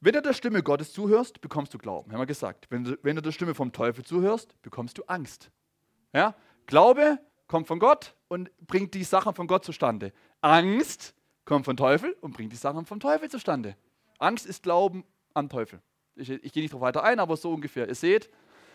[0.00, 2.66] Wenn du der Stimme Gottes zuhörst, bekommst du Glauben, haben wir gesagt.
[2.70, 5.50] Wenn du, wenn du der Stimme vom Teufel zuhörst, bekommst du Angst.
[6.12, 6.34] Ja?
[6.66, 10.12] Glaube kommt von Gott und bringt die Sachen von Gott zustande.
[10.42, 11.14] Angst
[11.48, 13.74] kommt vom Teufel und bringt die Sachen vom Teufel zustande.
[14.18, 15.80] Angst ist Glauben am Teufel.
[16.14, 17.88] Ich, ich gehe nicht darauf weiter ein, aber so ungefähr.
[17.88, 18.28] Ihr seht,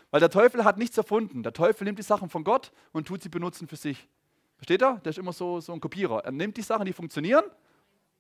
[0.10, 1.44] weil der Teufel hat nichts erfunden.
[1.44, 4.08] Der Teufel nimmt die Sachen von Gott und tut sie benutzen für sich.
[4.58, 4.98] Versteht er?
[5.04, 6.26] Der ist immer so, so ein Kopierer.
[6.26, 7.44] Er nimmt die Sachen, die funktionieren,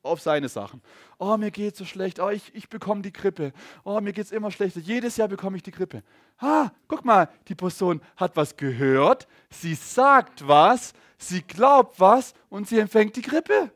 [0.03, 0.83] auf seine Sachen.
[1.17, 2.19] Oh, mir geht so schlecht.
[2.19, 3.53] Oh, ich, ich bekomme die Grippe.
[3.83, 4.81] Oh, mir geht es immer schlechter.
[4.81, 6.03] Jedes Jahr bekomme ich die Grippe.
[6.37, 12.67] Ah, guck mal, die Person hat was gehört, sie sagt was, sie glaubt was und
[12.67, 13.71] sie empfängt die Grippe.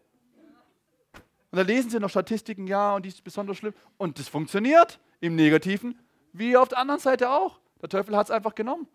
[1.58, 3.74] Und da lesen sie noch Statistiken, ja, und die ist besonders schlimm.
[3.98, 6.00] Und das funktioniert im Negativen,
[6.32, 7.60] wie auf der anderen Seite auch.
[7.82, 8.88] Der Teufel hat es einfach genommen.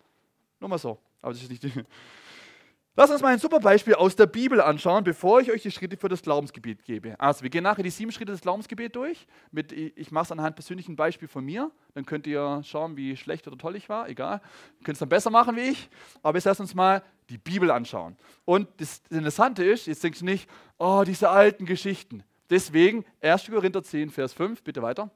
[0.61, 0.97] Nur mal so.
[1.23, 1.73] Aber das ist nicht die.
[2.95, 5.97] Lass uns mal ein super Beispiel aus der Bibel anschauen, bevor ich euch die Schritte
[5.97, 7.19] für das Glaubensgebet gebe.
[7.19, 9.27] Also, wir gehen nachher die sieben Schritte des Glaubensgebets durch.
[9.51, 11.73] Mit, ich mache es anhand persönlichen Beispiel von mir.
[11.95, 14.09] Dann könnt ihr schauen, wie schlecht oder toll ich war.
[14.09, 14.41] Egal.
[14.79, 15.91] Ihr könnt es dann besser machen wie ich.
[16.23, 18.17] Aber jetzt lass uns mal die Bibel anschauen.
[18.45, 20.49] Und das Interessante ist, jetzt denkst du nicht,
[20.79, 22.23] oh, diese alten Geschichten.
[22.51, 23.47] Deswegen 1.
[23.47, 25.11] Korinther 10, Vers 5, bitte weiter.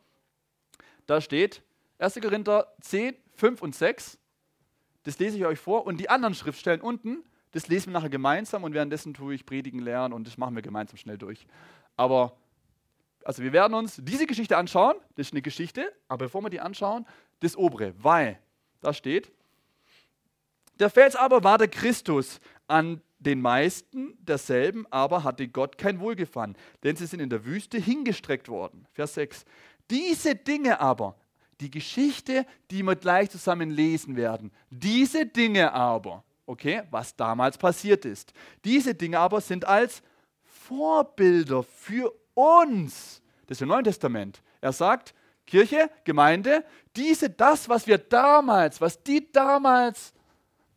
[1.07, 1.63] Da steht
[1.99, 2.15] 1.
[2.21, 4.19] Korinther 10, 5 und 6.
[5.05, 5.87] Das lese ich euch vor.
[5.87, 9.81] Und die anderen Schriftstellen unten, das lesen wir nachher gemeinsam und währenddessen tue ich Predigen
[9.81, 11.47] lernen und das machen wir gemeinsam schnell durch.
[11.97, 12.37] Aber,
[13.25, 14.97] also wir werden uns diese Geschichte anschauen.
[15.15, 17.07] Das ist eine Geschichte, aber bevor wir die anschauen,
[17.41, 18.39] das obere, weil
[18.81, 19.33] da steht,
[20.79, 26.57] der Fels aber war der Christus, an den meisten derselben aber hatte Gott kein Wohlgefallen,
[26.83, 28.87] denn sie sind in der Wüste hingestreckt worden.
[28.93, 29.45] Vers 6.
[29.91, 31.17] Diese Dinge aber,
[31.61, 38.05] die Geschichte, die wir gleich zusammen lesen werden, diese Dinge aber, okay, was damals passiert
[38.05, 38.33] ist,
[38.65, 40.03] diese Dinge aber sind als
[40.45, 43.23] Vorbilder für uns.
[43.47, 44.43] Das ist im Neuen Testament.
[44.61, 45.15] Er sagt,
[45.47, 46.65] Kirche, Gemeinde,
[46.97, 50.13] diese, das, was wir damals, was die damals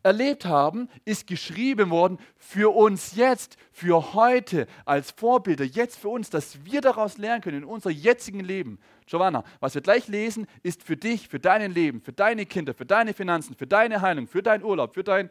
[0.10, 6.30] erlebt haben, ist geschrieben worden für uns jetzt, für heute, als Vorbilder, jetzt für uns,
[6.30, 8.80] dass wir daraus lernen können in unser jetzigen Leben.
[9.06, 12.86] Giovanna, was wir gleich lesen, ist für dich, für dein Leben, für deine Kinder, für
[12.86, 15.30] deine Finanzen, für deine Heilung, für deinen Urlaub, für dein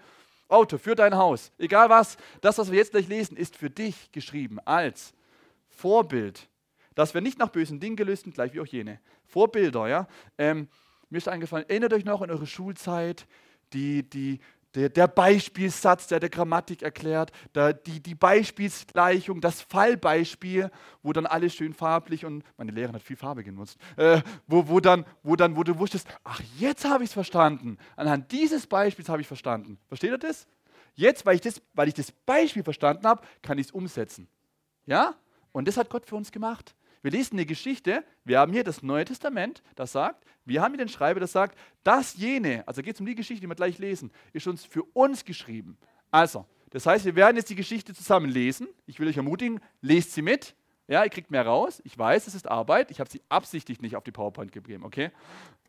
[0.49, 1.53] Auto, für dein Haus.
[1.59, 5.13] Egal was, das, was wir jetzt gleich lesen, ist für dich geschrieben als
[5.69, 6.49] Vorbild
[6.99, 8.99] dass wir nicht nach bösen Dingen gelüsten, gleich wie auch jene.
[9.25, 10.09] Vorbilder, ja.
[10.37, 10.67] Ähm,
[11.11, 13.29] mir ist eingefallen, erinnert euch noch an eure Schulzeit,
[13.73, 14.41] die, die,
[14.75, 20.71] der, der Beispielsatz, der der Grammatik erklärt, der, die, die Beispielsgleichung, das Fallbeispiel,
[21.03, 24.81] wo dann alles schön farblich und meine Lehrerin hat viel Farbe genutzt, äh, wo, wo,
[24.81, 27.79] dann, wo dann, wo du wusstest, ach, jetzt habe ich es verstanden.
[27.97, 29.79] Anhand dieses Beispiels habe ich verstanden.
[29.89, 30.47] Versteht ihr das?
[30.95, 34.29] Jetzt, weil ich das, weil ich das Beispiel verstanden habe, kann ich es umsetzen.
[34.85, 35.15] Ja?
[35.53, 36.75] Und das hat Gott für uns gemacht.
[37.03, 40.85] Wir lesen eine Geschichte, wir haben hier das Neue Testament, das sagt, wir haben hier
[40.85, 43.79] den Schreiber, das sagt, das jene, also geht es um die Geschichte, die wir gleich
[43.79, 45.77] lesen, ist uns für uns geschrieben.
[46.11, 48.69] Also, das heißt, wir werden jetzt die Geschichte zusammen lesen.
[48.87, 50.55] Ich will euch ermutigen, lest sie mit.
[50.87, 51.83] Ja, ihr kriegt mehr raus.
[51.85, 52.91] Ich weiß, es ist Arbeit.
[52.91, 55.11] Ich habe sie absichtlich nicht auf die PowerPoint gegeben, okay?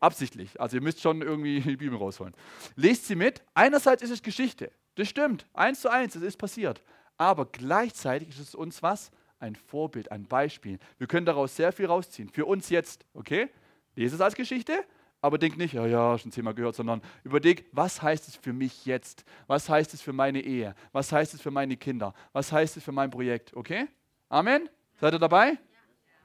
[0.00, 0.58] Absichtlich.
[0.58, 2.34] Also ihr müsst schon irgendwie die Bibel rausholen.
[2.74, 3.42] Lest sie mit.
[3.52, 4.72] Einerseits ist es Geschichte.
[4.94, 5.46] Das stimmt.
[5.52, 6.82] Eins zu eins, es ist passiert.
[7.18, 9.10] Aber gleichzeitig ist es uns was?
[9.40, 10.78] Ein Vorbild, ein Beispiel.
[10.98, 12.28] Wir können daraus sehr viel rausziehen.
[12.28, 13.48] Für uns jetzt, okay?
[13.96, 14.84] Lese es als Geschichte,
[15.22, 18.86] aber denk nicht, ja, ja, schon zehnmal gehört, sondern überleg, was heißt es für mich
[18.86, 19.24] jetzt?
[19.46, 20.74] Was heißt es für meine Ehe?
[20.92, 22.14] Was heißt es für meine Kinder?
[22.32, 23.54] Was heißt es für mein Projekt?
[23.54, 23.88] Okay?
[24.28, 24.68] Amen?
[25.00, 25.58] Seid ihr dabei?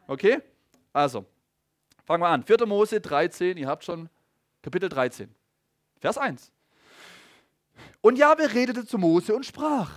[0.07, 0.39] Okay?
[0.93, 1.25] Also,
[2.05, 2.43] fangen wir an.
[2.43, 2.65] 4.
[2.65, 4.09] Mose 13, ihr habt schon
[4.61, 5.33] Kapitel 13,
[5.99, 6.51] Vers 1.
[8.01, 9.91] Und Jahwe redete zu Mose und sprach,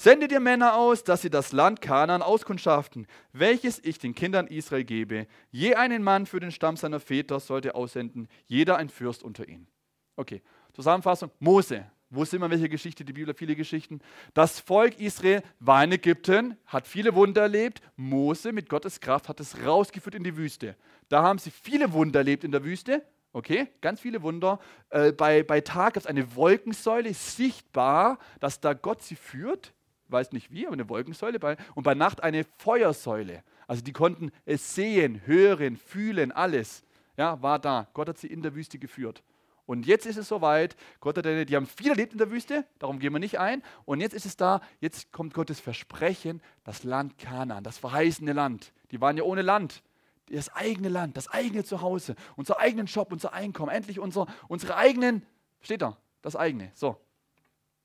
[0.00, 4.84] Sende dir Männer aus, dass sie das Land Kanaan auskundschaften, welches ich den Kindern Israel
[4.84, 5.26] gebe.
[5.50, 9.66] Je einen Mann für den Stamm seiner Väter sollte aussenden, jeder ein Fürst unter ihnen.
[10.14, 10.40] Okay,
[10.72, 11.84] Zusammenfassung: Mose.
[12.10, 12.48] Wo sind wir?
[12.48, 13.04] Welche Geschichte?
[13.04, 14.00] Die Bibel hat viele Geschichten.
[14.34, 17.82] Das Volk Israel war in Ägypten, hat viele Wunder erlebt.
[17.96, 20.76] Mose mit Gottes Kraft hat es rausgeführt in die Wüste.
[21.08, 23.02] Da haben sie viele Wunder erlebt in der Wüste.
[23.32, 24.60] Okay, ganz viele Wunder.
[24.90, 29.72] Äh, bei, bei Tag gab es eine Wolkensäule, sichtbar, dass da Gott sie führt
[30.10, 31.38] weiß nicht wie, aber eine Wolkensäule.
[31.38, 33.42] Bei, und bei Nacht eine Feuersäule.
[33.66, 36.84] Also die konnten es sehen, hören, fühlen, alles.
[37.16, 37.88] Ja, war da.
[37.92, 39.22] Gott hat sie in der Wüste geführt.
[39.66, 40.76] Und jetzt ist es soweit.
[41.00, 43.62] Gott hat, die haben viel erlebt in der Wüste, darum gehen wir nicht ein.
[43.84, 48.72] Und jetzt ist es da, jetzt kommt Gottes Versprechen, das Land Kanaan, das verheißene Land.
[48.90, 49.82] Die waren ja ohne Land.
[50.30, 55.24] Das eigene Land, das eigene Zuhause, unser eigenen Job, unser Einkommen, endlich unser, unsere eigenen,
[55.60, 56.70] steht da, das eigene.
[56.74, 56.96] So.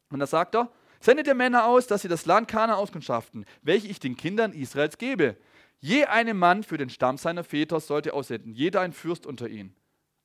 [0.10, 0.70] Und da sagt er,
[1.04, 4.98] Sendet ihr Männer aus, dass sie das Land Kana auskundschaften, welche ich den Kindern Israels
[4.98, 5.36] gebe.
[5.82, 9.76] Je einem Mann für den Stamm seiner Väter sollte aussenden, jeder ein Fürst unter ihnen.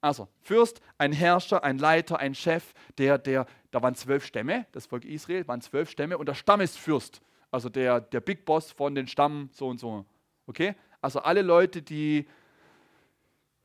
[0.00, 4.86] Also, Fürst, ein Herrscher, ein Leiter, ein Chef, der, der, da waren zwölf Stämme, das
[4.86, 9.08] Volk Israel waren zwölf Stämme und der Stammesfürst, also der, der Big Boss von den
[9.08, 10.04] Stamm so und so.
[10.46, 10.76] Okay?
[11.00, 12.28] Also alle Leute, die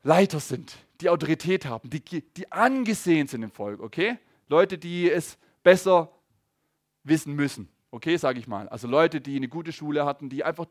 [0.02, 4.18] Leiter sind, die Autorität haben, die, die angesehen sind im Volk, okay?
[4.48, 6.10] Leute, die es besser
[7.04, 7.68] wissen müssen.
[7.90, 8.68] Okay, sage ich mal.
[8.68, 10.66] Also Leute, die eine gute Schule hatten, die einfach,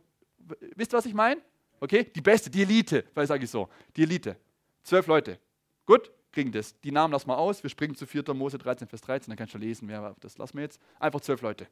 [0.75, 1.41] wisst ihr, was ich meine?
[1.79, 4.35] Okay, die Beste, die Elite, vielleicht sage ich so, die Elite.
[4.83, 5.39] Zwölf Leute.
[5.85, 6.79] Gut, kriegen das.
[6.81, 7.63] Die Namen lassen wir aus.
[7.63, 8.33] Wir springen zu 4.
[8.33, 9.31] Mose 13, Vers 13.
[9.31, 10.81] Dann kannst du lesen, wer, das lassen wir jetzt.
[10.99, 11.67] Einfach zwölf Leute.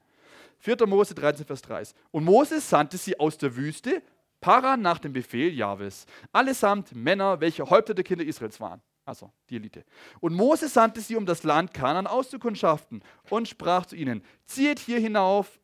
[0.59, 0.85] 4.
[0.87, 1.97] Mose 13, Vers 13.
[2.11, 4.01] Und Moses sandte sie aus der Wüste,
[4.39, 9.57] Paran nach dem Befehl Jahwes, allesamt Männer, welche Häupter der Kinder Israels waren also die
[9.57, 9.83] Elite.
[10.21, 14.99] Und Mose sandte sie, um das Land Kanan auszukundschaften und sprach zu ihnen, zieht hier
[14.99, 15.59] hinauf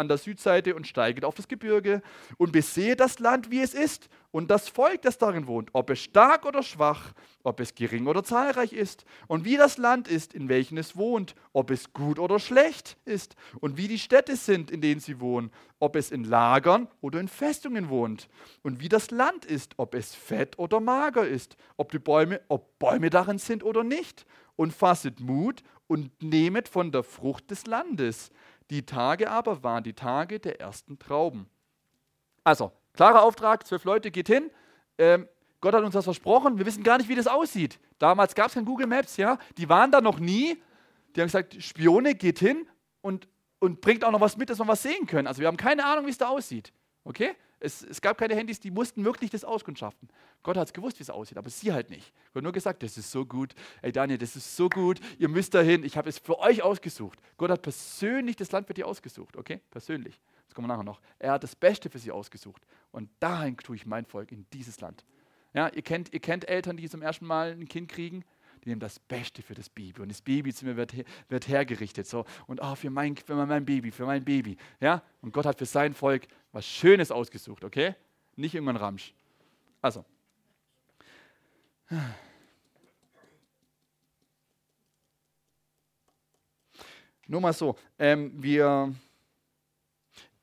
[0.00, 2.02] an der Südseite und steiget auf das Gebirge
[2.38, 5.98] und beseht das Land, wie es ist, und das Volk, das darin wohnt, ob es
[5.98, 10.48] stark oder schwach, ob es gering oder zahlreich ist, und wie das Land ist, in
[10.48, 14.80] welchem es wohnt, ob es gut oder schlecht ist, und wie die Städte sind, in
[14.80, 18.28] denen sie wohnen, ob es in Lagern oder in Festungen wohnt,
[18.62, 22.78] und wie das Land ist, ob es fett oder mager ist, ob die Bäume, ob
[22.78, 24.24] Bäume darin sind oder nicht,
[24.56, 28.30] und fasset Mut und nehmet von der Frucht des Landes
[28.70, 31.48] die Tage aber waren die Tage der ersten Trauben.
[32.44, 34.50] Also, klarer Auftrag, zwölf Leute, geht hin.
[34.98, 35.28] Ähm,
[35.60, 36.58] Gott hat uns das versprochen.
[36.58, 37.78] Wir wissen gar nicht, wie das aussieht.
[37.98, 39.38] Damals gab es kein Google Maps, ja.
[39.58, 40.62] Die waren da noch nie.
[41.14, 42.66] Die haben gesagt, Spione, geht hin
[43.02, 43.28] und,
[43.58, 45.26] und bringt auch noch was mit, dass wir was sehen können.
[45.26, 46.72] Also wir haben keine Ahnung, wie es da aussieht.
[47.04, 47.34] Okay?
[47.60, 50.08] Es, es, gab keine Handys, die mussten wirklich das auskundschaften.
[50.42, 52.12] Gott hat es gewusst, wie es aussieht, aber sie halt nicht.
[52.28, 53.54] Gott hat nur gesagt, das ist so gut.
[53.82, 54.98] Ey Daniel, das ist so gut.
[55.18, 55.84] Ihr müsst dahin.
[55.84, 57.18] Ich habe es für euch ausgesucht.
[57.36, 59.36] Gott hat persönlich das Land für dich ausgesucht.
[59.36, 59.60] Okay?
[59.70, 60.18] Persönlich.
[60.46, 61.00] Das kommen wir nachher noch.
[61.18, 62.62] Er hat das Beste für sie ausgesucht.
[62.90, 65.04] Und dahin tue ich mein Volk, in dieses Land.
[65.52, 68.24] Ja, ihr kennt, ihr kennt Eltern, die zum ersten Mal ein Kind kriegen
[68.64, 70.00] die nehmen das Beste für das Baby.
[70.02, 70.92] Und das Babyzimmer wird,
[71.28, 72.06] wird hergerichtet.
[72.06, 72.24] So.
[72.46, 74.56] Und oh, für, mein, für mein Baby, für mein Baby.
[74.80, 75.02] Ja?
[75.22, 77.94] Und Gott hat für sein Volk was Schönes ausgesucht, okay?
[78.36, 79.14] Nicht irgendein Ramsch.
[79.80, 80.04] Also.
[87.26, 87.76] Nur mal so.
[87.98, 88.94] Ähm, wir,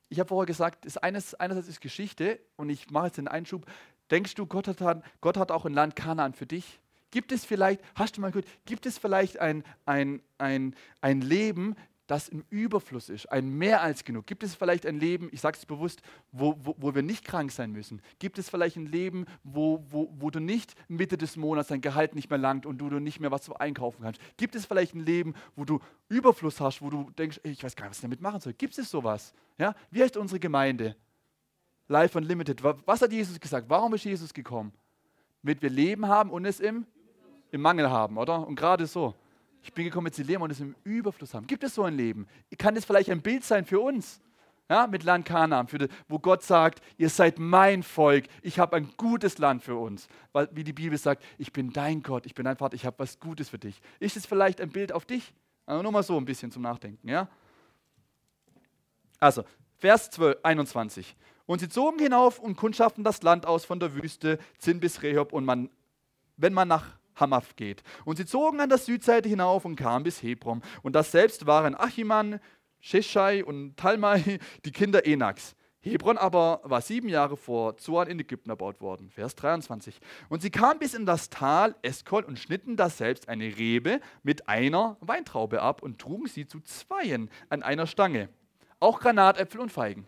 [0.08, 3.66] ich habe vorher gesagt, ist eines, einerseits ist Geschichte und ich mache jetzt den Einschub.
[4.10, 6.80] Denkst du, Gott hat, Gott hat auch ein Land Kanaan für dich?
[7.10, 11.74] Gibt es vielleicht, hast du mal gehört, gibt es vielleicht ein, ein, ein, ein Leben,
[12.08, 14.26] das im Überfluss ist, ein mehr als genug?
[14.26, 16.00] Gibt es vielleicht ein Leben, ich sage es bewusst,
[16.32, 18.00] wo, wo, wo, wir nicht krank sein müssen?
[18.18, 22.14] Gibt es vielleicht ein Leben, wo, wo, wo du nicht Mitte des Monats dein Gehalt
[22.14, 24.20] nicht mehr langt und du, du nicht mehr was einkaufen kannst?
[24.38, 27.84] Gibt es vielleicht ein Leben, wo du Überfluss hast, wo du denkst, ich weiß gar
[27.84, 28.54] nicht, was ich damit machen soll?
[28.54, 29.34] Gibt es sowas?
[29.58, 29.74] Ja?
[29.90, 30.96] Wie heißt unsere Gemeinde?
[31.88, 32.62] Life Unlimited.
[32.62, 33.68] Was hat Jesus gesagt?
[33.68, 34.72] Warum ist Jesus gekommen?
[35.42, 36.86] Damit wir Leben haben und es im,
[37.50, 38.46] im Mangel haben, oder?
[38.46, 39.14] Und gerade so.
[39.62, 41.46] Ich bin gekommen, mit sie leben und es im Überfluss haben.
[41.46, 42.26] Gibt es so ein Leben?
[42.56, 44.20] Kann das vielleicht ein Bild sein für uns?
[44.70, 48.90] Ja, mit Land Kanaan, die, wo Gott sagt, ihr seid mein Volk, ich habe ein
[48.98, 50.08] gutes Land für uns.
[50.32, 52.98] Weil, wie die Bibel sagt, ich bin dein Gott, ich bin dein Vater, ich habe
[52.98, 53.80] was Gutes für dich.
[53.98, 55.32] Ist es vielleicht ein Bild auf dich?
[55.64, 57.08] Also nur mal so ein bisschen zum Nachdenken.
[57.08, 57.28] Ja?
[59.18, 59.42] Also,
[59.78, 61.16] Vers 12, 21.
[61.46, 65.32] Und sie zogen hinauf und kundschaften das Land aus von der Wüste Zin bis Rehob.
[65.32, 65.70] Und man,
[66.36, 67.82] wenn man nach Hamath geht.
[68.04, 70.62] Und sie zogen an der Südseite hinauf und kamen bis Hebron.
[70.82, 72.40] Und das selbst waren Achiman,
[72.80, 75.54] Sheshai und Talmai, die Kinder Enaks.
[75.80, 79.10] Hebron aber war sieben Jahre vor Zoan in Ägypten erbaut worden.
[79.10, 80.00] Vers 23.
[80.28, 84.48] Und sie kamen bis in das Tal Eskol und schnitten da selbst eine Rebe mit
[84.48, 88.28] einer Weintraube ab und trugen sie zu Zweien an einer Stange.
[88.80, 90.06] Auch Granatäpfel und Feigen.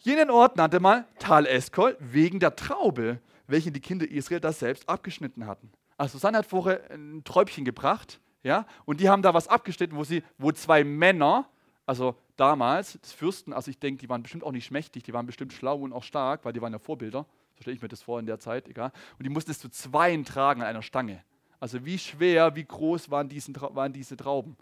[0.00, 4.88] Jenen Ort nannte man Tal Eskol wegen der Traube, welche die Kinder Israel da selbst
[4.88, 5.70] abgeschnitten hatten.
[5.98, 10.04] Also Susanne hat vorher ein Träubchen gebracht, ja, und die haben da was abgeschnitten, wo
[10.04, 11.48] sie, wo zwei Männer,
[11.84, 15.26] also damals, das Fürsten, also ich denke, die waren bestimmt auch nicht schmächtig, die waren
[15.26, 18.00] bestimmt schlau und auch stark, weil die waren ja Vorbilder, so stelle ich mir das
[18.00, 18.92] vor in der Zeit, egal.
[19.18, 21.22] Und die mussten es zu zweien tragen an einer Stange.
[21.58, 24.56] Also wie schwer, wie groß waren, diesen, waren diese Trauben?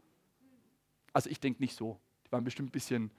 [1.12, 2.00] Also ich denke nicht so.
[2.26, 3.10] Die waren bestimmt ein bisschen,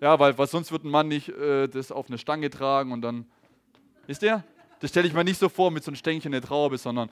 [0.00, 3.02] ja, weil, weil sonst würde ein Mann nicht äh, das auf eine Stange tragen und
[3.02, 3.26] dann,
[4.06, 4.44] wisst ihr?
[4.78, 7.10] Das stelle ich mir nicht so vor mit so einem Stängchen der Traube, sondern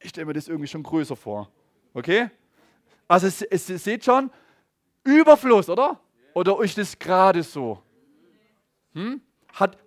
[0.00, 1.50] ich stelle mir das irgendwie schon größer vor.
[1.94, 2.30] Okay?
[3.06, 4.30] Also es, es, ihr seht schon,
[5.04, 6.00] Überfluss, oder?
[6.34, 7.82] Oder ist das gerade so?
[8.92, 9.20] Hm?
[9.54, 9.78] Hat,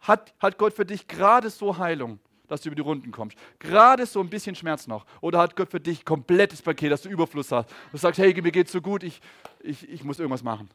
[0.00, 3.36] hat, hat Gott für dich gerade so Heilung, dass du über die Runden kommst?
[3.58, 5.04] Gerade so ein bisschen Schmerz noch?
[5.20, 7.68] Oder hat Gott für dich komplettes Paket, dass du Überfluss hast?
[7.90, 9.20] Du sagst, hey, mir geht's so gut, ich,
[9.60, 10.70] ich, ich muss irgendwas machen.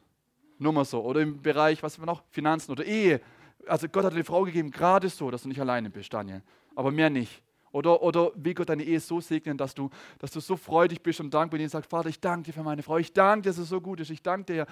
[0.58, 1.02] Nur mal so.
[1.02, 2.22] Oder im Bereich, was wir noch?
[2.30, 3.20] Finanzen oder Ehe.
[3.66, 6.42] Also Gott hat dir eine Frau gegeben, gerade so, dass du nicht alleine bist, Daniel.
[6.74, 7.42] Aber mehr nicht.
[7.76, 11.20] Oder, oder will Gott deine Ehe so segnen, dass du, dass du so freudig bist
[11.20, 13.58] und dankbar und sagst, Vater, ich danke dir für meine Frau, ich danke dir, dass
[13.58, 14.66] es so gut ist, ich danke dir.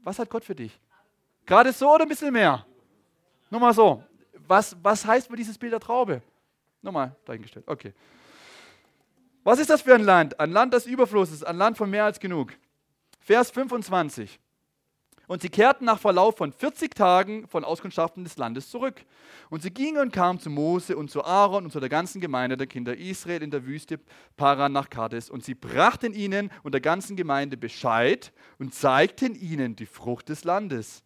[0.00, 0.78] Was hat Gott für dich?
[1.46, 2.66] Gerade so oder ein bisschen mehr?
[3.48, 4.04] Nur mal so.
[4.46, 6.20] Was, was heißt für dieses Bild der Traube?
[6.82, 7.66] Nochmal dahingestellt.
[7.66, 7.94] Okay.
[9.44, 10.38] Was ist das für ein Land?
[10.38, 12.52] Ein Land des Überflusses, ein Land von mehr als genug.
[13.20, 14.38] Vers 25.
[15.32, 19.02] Und sie kehrten nach Verlauf von 40 Tagen von Auskundschaften des Landes zurück.
[19.48, 22.58] Und sie gingen und kamen zu Mose und zu Aaron und zu der ganzen Gemeinde
[22.58, 23.98] der Kinder Israel in der Wüste
[24.36, 25.30] Paran nach Kades.
[25.30, 30.44] Und sie brachten ihnen und der ganzen Gemeinde Bescheid und zeigten ihnen die Frucht des
[30.44, 31.02] Landes.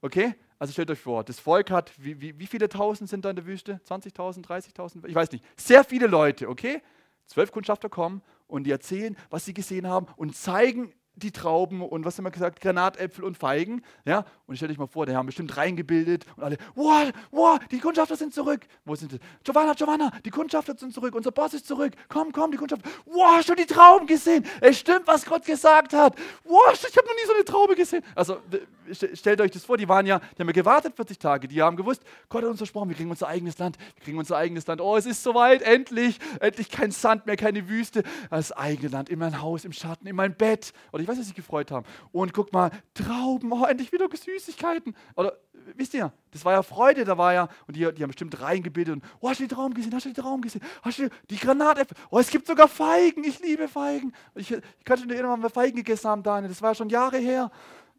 [0.00, 0.34] Okay?
[0.58, 3.36] Also stellt euch vor, das Volk hat, wie, wie, wie viele Tausend sind da in
[3.36, 3.80] der Wüste?
[3.88, 5.06] 20.000, 30.000?
[5.06, 5.44] Ich weiß nicht.
[5.56, 6.82] Sehr viele Leute, okay?
[7.26, 12.04] Zwölf Kundschafter kommen und die erzählen, was sie gesehen haben und zeigen die Trauben und
[12.04, 13.82] was haben wir gesagt, Granatäpfel und Feigen.
[14.04, 14.24] Ja?
[14.46, 17.78] Und ich stelle dich mal vor, die haben bestimmt reingebildet und alle, wow, wow, die
[17.78, 18.66] Kundschafter sind zurück.
[18.84, 19.18] Wo sind sie?
[19.42, 21.94] Giovanna, Giovanna, die Kundschafter sind zurück, unser Boss ist zurück.
[22.08, 22.88] Komm, komm, die Kundschafter.
[23.06, 24.44] Wow, hast du die Trauben gesehen?
[24.60, 26.14] Es stimmt, was Gott gesagt hat.
[26.44, 28.02] Wow, ich habe noch nie so eine Traube gesehen.
[28.14, 28.38] Also
[28.92, 31.76] stellt euch das vor, die waren ja, die haben ja gewartet 40 Tage, die haben
[31.76, 34.80] gewusst, Gott hat uns versprochen, wir kriegen unser eigenes Land, wir kriegen unser eigenes Land.
[34.80, 39.18] Oh, es ist soweit, endlich, endlich kein Sand mehr, keine Wüste, das eigene Land, in
[39.18, 40.72] mein Haus, im Schatten, in mein Bett.
[40.92, 41.86] Oder ich weiß, was sie gefreut haben.
[42.12, 44.96] Und guck mal, Trauben, oh, endlich wieder Süßigkeiten.
[45.14, 45.38] Oder
[45.74, 48.96] wisst ihr, das war ja Freude, da war ja, und die, die haben bestimmt reingebildet
[48.96, 51.36] und, oh, hast du den Traum gesehen, hast du den Traum gesehen, hast du die
[51.36, 54.12] Granatäpfel, oh, es gibt sogar Feigen, ich liebe Feigen.
[54.34, 56.88] Ich, ich kann schon erinnern, wann wir Feigen gegessen haben, Daniel, das war ja schon
[56.88, 57.50] Jahre her.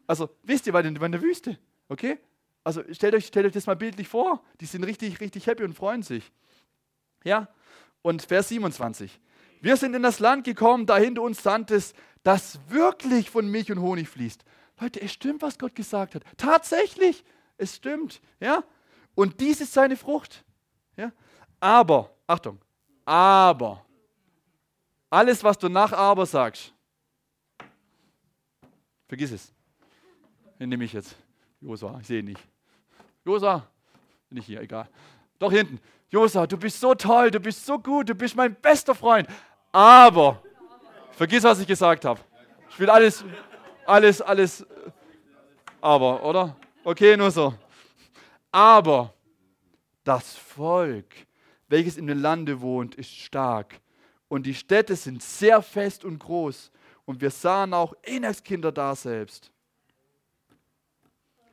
[0.06, 2.18] Also, wisst ihr, war in, in der Wüste, okay?
[2.64, 5.74] Also, stellt euch, stellt euch das mal bildlich vor, die sind richtig, richtig happy und
[5.74, 6.30] freuen sich.
[7.24, 7.48] Ja?
[8.02, 9.20] Und Vers 27.
[9.60, 13.80] Wir sind in das Land gekommen, dahin du uns sandtest, das wirklich von Milch und
[13.80, 14.44] Honig fließt.
[14.80, 16.22] Leute, es stimmt, was Gott gesagt hat.
[16.36, 17.24] Tatsächlich,
[17.56, 18.20] es stimmt.
[18.40, 18.62] Ja?
[19.14, 20.44] Und dies ist seine Frucht.
[20.96, 21.12] Ja?
[21.60, 22.60] Aber, Achtung,
[23.04, 23.84] aber,
[25.10, 26.72] alles, was du nach aber sagst,
[29.08, 29.52] vergiss es.
[30.58, 31.16] Den nehme ich jetzt.
[31.60, 32.40] Josa, ich sehe ihn nicht.
[33.24, 33.66] Josa,
[34.28, 34.88] bin ich hier, egal.
[35.38, 35.80] Doch hinten.
[36.10, 39.28] Josa, du bist so toll, du bist so gut, du bist mein bester Freund.
[39.72, 40.42] Aber,
[41.18, 42.20] vergiss, was ich gesagt habe.
[42.70, 43.24] Ich will alles,
[43.84, 44.66] alles, alles,
[45.80, 46.56] aber, oder?
[46.84, 47.54] Okay, nur so.
[48.52, 49.12] Aber
[50.04, 51.12] das Volk,
[51.66, 53.80] welches in dem Lande wohnt, ist stark.
[54.28, 56.70] Und die Städte sind sehr fest und groß.
[57.04, 59.50] Und wir sahen auch Enakskinder da selbst.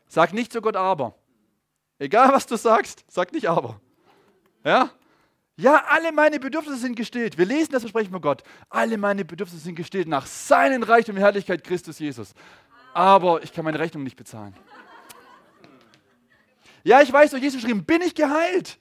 [0.08, 1.16] Sag nicht zu Gott aber.
[1.98, 3.82] Egal was du sagst, sag nicht aber.
[4.64, 4.92] Ja?
[5.58, 7.38] Ja, alle meine Bedürfnisse sind gestillt.
[7.38, 8.44] Wir lesen das Versprechen von Gott.
[8.70, 12.34] Alle meine Bedürfnisse sind gestillt nach seinen Reichtum und Herrlichkeit Christus Jesus.
[12.94, 14.56] Aber ich kann meine Rechnung nicht bezahlen.
[16.84, 18.78] Ja, ich weiß, durch Jesus geschrieben, bin ich geheilt.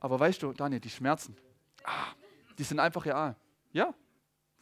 [0.00, 1.36] Aber weißt du, Daniel, die Schmerzen,
[1.84, 2.12] ah,
[2.58, 3.36] die sind einfach real.
[3.72, 3.94] Ja,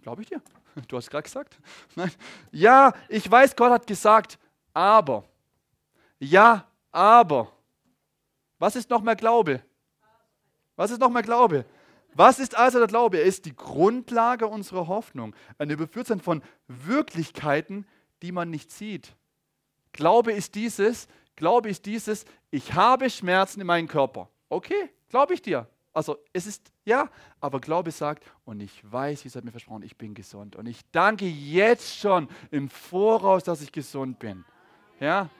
[0.03, 0.41] glaube ich dir.
[0.89, 1.57] Du hast gerade gesagt.
[1.95, 2.11] Nein.
[2.51, 4.41] Ja, ich weiß, Gott hat gesagt,
[4.73, 5.25] aber.
[6.19, 7.53] Ja, aber.
[8.59, 9.63] Was ist noch mehr Glaube?
[10.77, 11.65] Was ist nochmal Glaube?
[12.15, 13.19] Was ist also der Glaube?
[13.19, 15.35] Er ist die Grundlage unserer Hoffnung.
[15.59, 17.87] Ein Überführtsein von Wirklichkeiten,
[18.23, 19.15] die man nicht sieht.
[19.93, 24.29] Glaube ist dieses, Glaube ist dieses, ich habe Schmerzen in meinem Körper.
[24.49, 25.69] Okay, glaube ich dir.
[25.93, 27.09] Also es ist, ja,
[27.41, 30.57] aber Glaube sagt, und ich weiß, Jesus hat mir versprochen, ich bin gesund.
[30.57, 34.45] Und ich danke jetzt schon im Voraus, dass ich gesund bin.
[34.99, 35.31] Ja,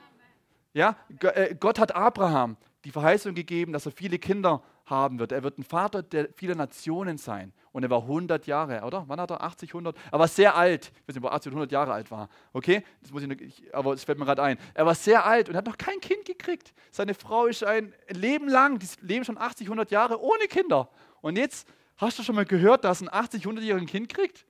[0.73, 5.31] ja, äh, Gott hat Abraham die Verheißung gegeben, dass er viele Kinder haben wird.
[5.31, 7.53] Er wird ein Vater der vieler Nationen sein.
[7.71, 9.03] Und er war 100 Jahre, oder?
[9.07, 9.41] Wann hat er?
[9.41, 9.97] 80, 100?
[10.11, 10.91] Er war sehr alt.
[10.93, 12.29] Ich weiß nicht, ob er 80 oder 100 Jahre alt war.
[12.53, 12.83] Okay?
[13.01, 14.57] Das muss ich, noch, ich aber es fällt mir gerade ein.
[14.73, 16.73] Er war sehr alt und hat noch kein Kind gekriegt.
[16.91, 20.89] Seine Frau ist ein Leben lang, die leben schon 80, 100 Jahre ohne Kinder.
[21.21, 21.67] Und jetzt
[21.97, 24.45] hast du schon mal gehört, dass ein 80, 100-Jähriger ein Kind kriegt?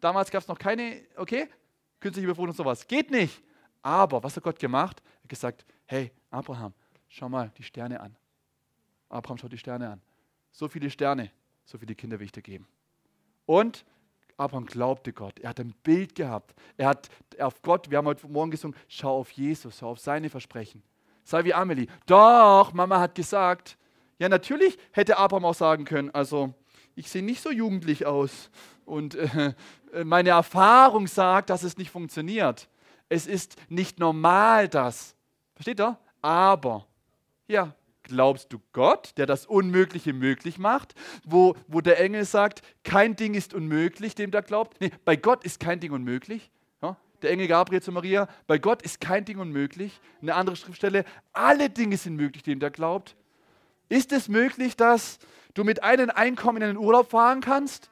[0.00, 1.48] Damals gab es noch keine, okay?
[2.00, 2.86] Künstliche Befruchtung und sowas.
[2.86, 3.42] Geht nicht.
[3.82, 5.02] Aber was hat Gott gemacht?
[5.04, 6.72] Er hat gesagt, hey, Abraham,
[7.08, 8.16] schau mal die Sterne an.
[9.14, 10.00] Abraham schaut die Sterne an.
[10.50, 11.30] So viele Sterne,
[11.64, 12.66] so viele Kinder will ich dir geben.
[13.46, 13.84] Und
[14.36, 15.38] Abraham glaubte Gott.
[15.38, 16.54] Er hat ein Bild gehabt.
[16.76, 20.28] Er hat auf Gott, wir haben heute Morgen gesungen, schau auf Jesus, schau auf seine
[20.28, 20.82] Versprechen.
[21.22, 21.86] Sei wie Amelie.
[22.06, 23.78] Doch, Mama hat gesagt,
[24.18, 26.52] ja, natürlich hätte Abraham auch sagen können, also
[26.96, 28.50] ich sehe nicht so jugendlich aus
[28.84, 29.54] und äh,
[29.92, 32.68] äh meine Erfahrung sagt, dass es nicht funktioniert.
[33.08, 35.14] Es ist nicht normal das.
[35.54, 35.98] Versteht ihr?
[36.20, 36.86] Aber,
[37.46, 37.74] ja,
[38.04, 40.94] Glaubst du Gott, der das Unmögliche möglich macht?
[41.24, 44.78] Wo, wo der Engel sagt, kein Ding ist unmöglich, dem der glaubt?
[44.80, 46.50] Nee, bei Gott ist kein Ding unmöglich.
[46.82, 46.98] Ja?
[47.22, 50.00] Der Engel Gabriel zu Maria, bei Gott ist kein Ding unmöglich.
[50.20, 53.16] Eine andere Schriftstelle, alle Dinge sind möglich, dem der glaubt.
[53.88, 55.18] Ist es möglich, dass
[55.54, 57.90] du mit einem Einkommen in den Urlaub fahren kannst?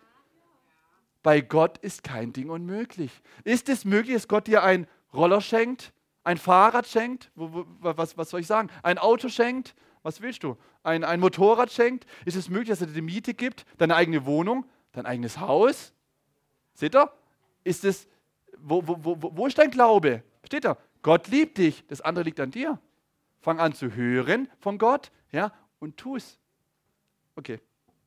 [1.23, 3.13] Bei Gott ist kein Ding unmöglich.
[3.45, 8.41] Ist es möglich, dass Gott dir einen Roller schenkt, ein Fahrrad schenkt, was, was soll
[8.41, 10.57] ich sagen, ein Auto schenkt was willst du?
[10.83, 12.07] Ein, ein Motorrad schenkt?
[12.25, 13.65] Ist es möglich, dass er dir die Miete gibt?
[13.79, 14.67] Deine eigene Wohnung?
[14.93, 15.93] Dein eigenes Haus?
[16.75, 17.13] Seht ihr?
[17.65, 18.09] Ist es,
[18.59, 20.23] wo, wo, wo, wo ist dein Glaube?
[20.45, 20.77] Steht da?
[21.03, 21.85] Gott liebt dich.
[21.87, 22.79] Das andere liegt an dir.
[23.41, 26.39] Fang an zu hören von Gott, ja, und tu es.
[27.35, 27.59] Okay,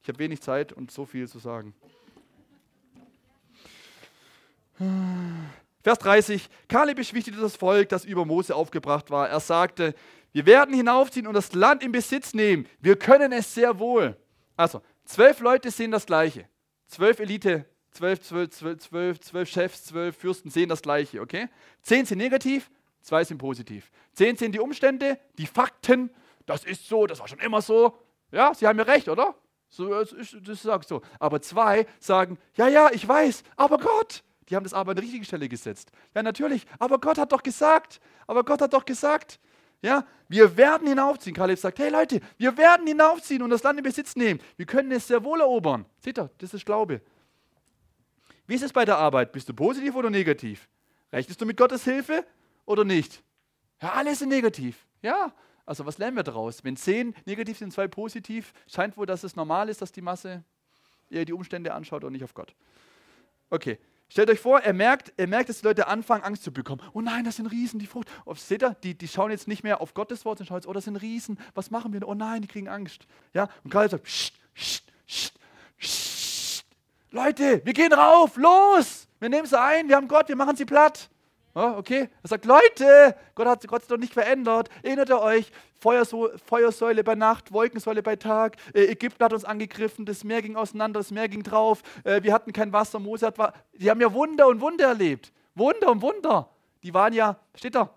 [0.01, 1.73] ich habe wenig Zeit und so viel zu sagen.
[5.81, 6.49] Vers 30.
[6.69, 9.29] Kaleb beschwichtigte das Volk, das über Mose aufgebracht war.
[9.29, 9.93] Er sagte,
[10.35, 12.67] wir werden hinaufziehen und das Land in Besitz nehmen.
[12.81, 14.17] Wir können es sehr wohl.
[14.57, 16.49] Also, zwölf Leute sehen das Gleiche.
[16.87, 21.47] Zwölf Elite, zwölf, zwölf, zwölf, zwölf, zwölf Chefs, zwölf Fürsten sehen das Gleiche, okay?
[21.83, 22.69] Zehn sind negativ,
[23.01, 23.89] zwei sind positiv.
[24.11, 26.09] Zehn sind die Umstände, die Fakten.
[26.45, 27.97] Das ist so, das war schon immer so.
[28.33, 29.35] Ja, sie haben ja recht, oder?
[29.69, 31.01] So, das, ist, das sagst so.
[31.17, 34.21] Aber zwei sagen, ja, ja, ich weiß, aber Gott.
[34.49, 35.93] Die haben das aber an die richtige Stelle gesetzt.
[36.13, 38.01] Ja, natürlich, aber Gott hat doch gesagt.
[38.27, 39.39] Aber Gott hat doch gesagt.
[39.85, 41.35] Ja, wir werden hinaufziehen.
[41.35, 44.39] Kaleb sagt, hey Leute, wir werden hinaufziehen und das Land in Besitz nehmen.
[44.57, 45.85] Wir können es sehr wohl erobern.
[45.99, 47.01] Seht ihr, das ist Glaube.
[48.47, 49.31] Wie ist es bei der Arbeit?
[49.31, 50.67] Bist du positiv oder negativ?
[51.13, 52.25] Rechnest du mit Gottes Hilfe
[52.65, 53.21] oder nicht?
[53.79, 54.87] Ja, alle sind negativ.
[55.03, 55.31] Ja,
[55.67, 56.63] also was lernen wir daraus?
[56.63, 60.43] Wenn zehn negativ sind, zwei positiv, scheint wohl, dass es normal ist, dass die Masse
[61.11, 62.55] eher die Umstände anschaut und nicht auf Gott.
[63.51, 63.77] Okay,
[64.15, 66.81] Stellt euch vor, er merkt, er merkt, dass die Leute anfangen, Angst zu bekommen.
[66.93, 68.09] Oh nein, das sind Riesen, die Frucht.
[68.23, 70.67] Oh, seht ihr, die, die schauen jetzt nicht mehr auf Gottes Wort, sondern schauen jetzt,
[70.67, 72.07] oh, das sind Riesen, was machen wir?
[72.07, 73.07] Oh nein, die kriegen Angst.
[73.33, 73.49] Ja?
[73.65, 75.33] Und Karl sagt, pst, pst, pst,
[75.77, 76.65] pst.
[77.11, 79.05] Leute, wir gehen rauf, los!
[79.19, 81.09] Wir nehmen sie ein, wir haben Gott, wir machen sie platt.
[81.57, 82.09] Oh, okay.
[82.21, 84.69] Er sagt, Leute, Gott hat Gott doch nicht verändert.
[84.83, 85.51] Erinnert ihr euch?
[85.79, 88.57] Feuersäule bei Nacht, Wolkensäule bei Tag.
[88.73, 91.81] Äh, Ägypten hat uns angegriffen, das Meer ging auseinander, das Meer ging drauf.
[92.03, 93.37] Äh, wir hatten kein Wasser, Mose hat,
[93.73, 95.31] die haben ja Wunder und Wunder erlebt.
[95.53, 96.49] Wunder und Wunder.
[96.83, 97.89] Die waren ja, steht da,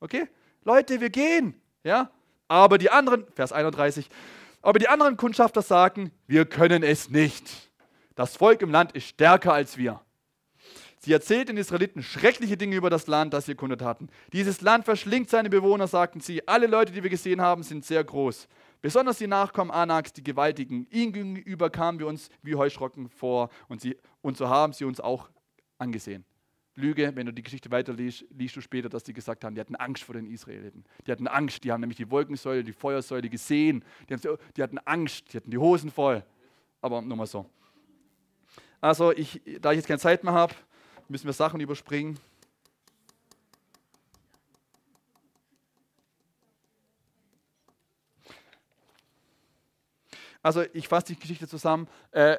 [0.00, 0.26] okay?
[0.64, 1.60] Leute, wir gehen.
[1.84, 2.10] Ja?
[2.48, 4.08] Aber die anderen, Vers 31,
[4.60, 7.70] aber die anderen Kundschafter sagen, wir können es nicht.
[8.16, 10.00] Das Volk im Land ist stärker als wir.
[11.08, 14.10] Sie erzählten den Israeliten schreckliche Dinge über das Land, das sie erkundet hatten.
[14.34, 16.46] Dieses Land verschlingt seine Bewohner, sagten sie.
[16.46, 18.46] Alle Leute, die wir gesehen haben, sind sehr groß.
[18.82, 20.86] Besonders die Nachkommen Anaks, die Gewaltigen.
[20.90, 25.00] Ihnen gegenüber kamen wir uns wie Heuschrocken vor und, sie, und so haben sie uns
[25.00, 25.30] auch
[25.78, 26.26] angesehen.
[26.74, 29.76] Lüge, wenn du die Geschichte weiterliest, liest du später, dass die gesagt haben, die hatten
[29.76, 30.84] Angst vor den Israeliten.
[31.06, 33.82] Die hatten Angst, die haben nämlich die Wolkensäule, die Feuersäule gesehen.
[34.10, 36.22] Die, haben, die hatten Angst, die hatten die Hosen voll.
[36.82, 37.48] Aber nur mal so.
[38.82, 40.54] Also, ich, da ich jetzt keine Zeit mehr habe,
[41.08, 42.18] müssen wir Sachen überspringen.
[50.42, 51.88] Also ich fasse die Geschichte zusammen.
[52.12, 52.38] Äh,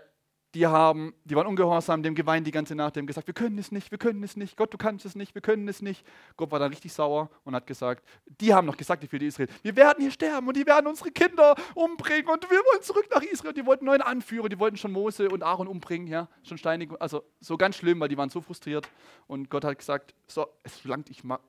[0.55, 3.71] die, haben, die waren ungehorsam, dem geweint die ganze Nacht, dem gesagt, wir können es
[3.71, 6.03] nicht, wir können es nicht, Gott, du kannst es nicht, wir können es nicht.
[6.37, 9.47] Gott war dann richtig sauer und hat gesagt, die haben noch gesagt, die für Israel,
[9.61, 13.21] wir werden hier sterben und die werden unsere Kinder umbringen und wir wollen zurück nach
[13.21, 13.53] Israel.
[13.53, 17.23] Die wollten neuen Anführer, die wollten schon Mose und Aaron umbringen, ja, schon steinig, also
[17.39, 18.89] so ganz schlimm, weil die waren so frustriert.
[19.27, 21.39] Und Gott hat gesagt, so, es langt, ich mal,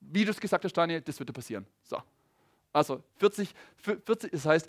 [0.00, 1.66] wie du es gesagt hast, Daniel, das wird passieren.
[1.82, 1.98] So.
[2.72, 4.68] Also 40, 40, das heißt,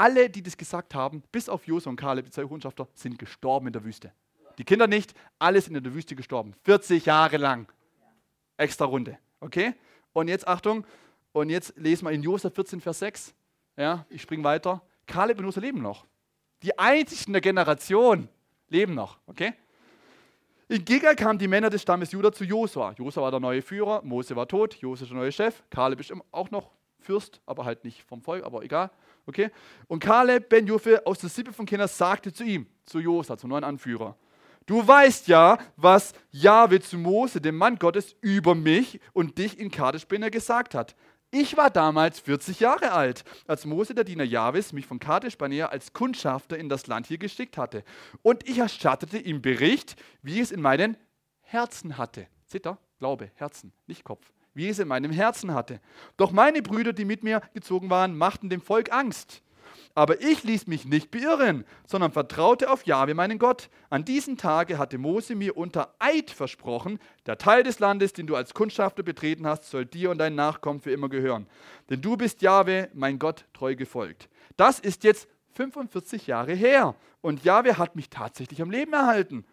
[0.00, 3.66] alle, die das gesagt haben, bis auf Josua und Kaleb, die zwei Kundschafter, sind gestorben
[3.66, 4.10] in der Wüste.
[4.56, 6.54] Die Kinder nicht, alle sind in der Wüste gestorben.
[6.64, 7.70] 40 Jahre lang.
[8.56, 9.18] Extra Runde.
[9.40, 9.74] Okay?
[10.14, 10.86] Und jetzt Achtung,
[11.32, 13.34] und jetzt lesen wir in Josua 14, Vers 6.
[13.76, 14.80] Ja, ich springe weiter.
[15.06, 16.06] Kaleb und Josua leben noch.
[16.62, 18.26] Die einzigen der Generation
[18.68, 19.18] leben noch.
[19.26, 19.52] Okay?
[20.68, 22.94] In Gilgal kamen die Männer des Stammes Juda zu Josua.
[22.96, 26.10] Josua war der neue Führer, Mose war tot, Josua ist der neue Chef, Kaleb ist
[26.30, 26.70] auch noch
[27.00, 28.90] Fürst, aber halt nicht vom Volk, aber egal.
[29.26, 29.50] Okay?
[29.86, 33.50] Und Kaleb ben Jufe aus der Sippe von Kindern sagte zu ihm, zu Josa, zum
[33.50, 34.16] neuen Anführer,
[34.66, 39.70] du weißt ja, was Jahwe zu Mose, dem Mann Gottes, über mich und dich in
[39.70, 40.96] Kadesh gesagt hat.
[41.32, 45.66] Ich war damals 40 Jahre alt, als Mose, der Diener Jahwes, mich von Kadesh Barnea
[45.66, 47.84] als Kundschafter in das Land hier geschickt hatte.
[48.22, 50.96] Und ich erstattete ihm Bericht, wie ich es in meinen
[51.42, 52.26] Herzen hatte.
[52.52, 52.78] Ihr?
[52.98, 55.80] Glaube, Herzen, nicht Kopf wie ich es in meinem Herzen hatte.
[56.18, 59.42] Doch meine Brüder, die mit mir gezogen waren, machten dem Volk Angst.
[59.94, 63.70] Aber ich ließ mich nicht beirren, sondern vertraute auf Jahwe, meinen Gott.
[63.88, 68.36] An diesem Tage hatte Mose mir unter Eid versprochen, der Teil des Landes, den du
[68.36, 71.46] als Kundschafter betreten hast, soll dir und deinen Nachkommen für immer gehören.
[71.88, 74.28] Denn du bist Jahwe, mein Gott, treu gefolgt.
[74.58, 79.46] Das ist jetzt 45 Jahre her und Jahwe hat mich tatsächlich am Leben erhalten,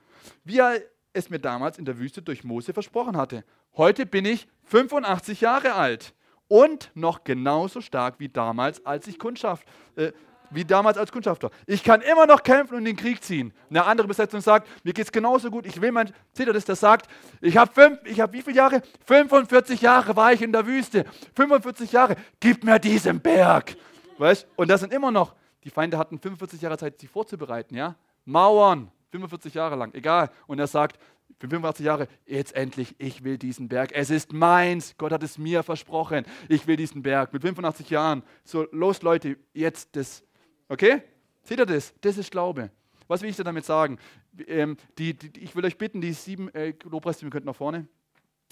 [0.44, 0.82] wie er
[1.14, 3.44] es mir damals in der Wüste durch Mose versprochen hatte.
[3.78, 6.16] Heute bin ich 85 Jahre alt
[6.48, 10.14] und noch genauso stark wie damals, als ich Kundschaft, äh,
[10.50, 11.52] wie damals als Kundschafter.
[11.68, 13.54] Ich kann immer noch kämpfen und den Krieg ziehen.
[13.70, 15.68] Eine andere Besetzung sagt, mir geht es genauso gut.
[15.68, 17.08] Ich will mein, seht ihr das, der sagt,
[17.40, 18.82] ich habe fünf, wie viele Jahre?
[19.06, 21.06] 45 Jahre war ich in der Wüste.
[21.36, 23.76] 45 Jahre, gib mir diesen Berg.
[24.18, 24.48] Weißt?
[24.56, 27.96] Und das sind immer noch, die Feinde hatten 45 Jahre Zeit, sich vorzubereiten, ja?
[28.26, 30.32] Mauern, 45 Jahre lang, egal.
[30.48, 30.98] Und er sagt,
[31.40, 33.92] für 85 Jahre, jetzt endlich, ich will diesen Berg.
[33.94, 34.96] Es ist meins.
[34.98, 36.26] Gott hat es mir versprochen.
[36.50, 37.32] Ich will diesen Berg.
[37.32, 38.24] Mit 85 Jahren.
[38.44, 40.24] So, los Leute, jetzt das.
[40.68, 41.04] Okay?
[41.44, 41.94] Seht ihr das?
[42.02, 42.72] Das ist Glaube.
[43.08, 44.00] Was will ich dir damit sagen?
[44.48, 47.88] Ähm, die, die, ich will euch bitten, die sieben, äh, Lobpreis, wir könnten nach vorne.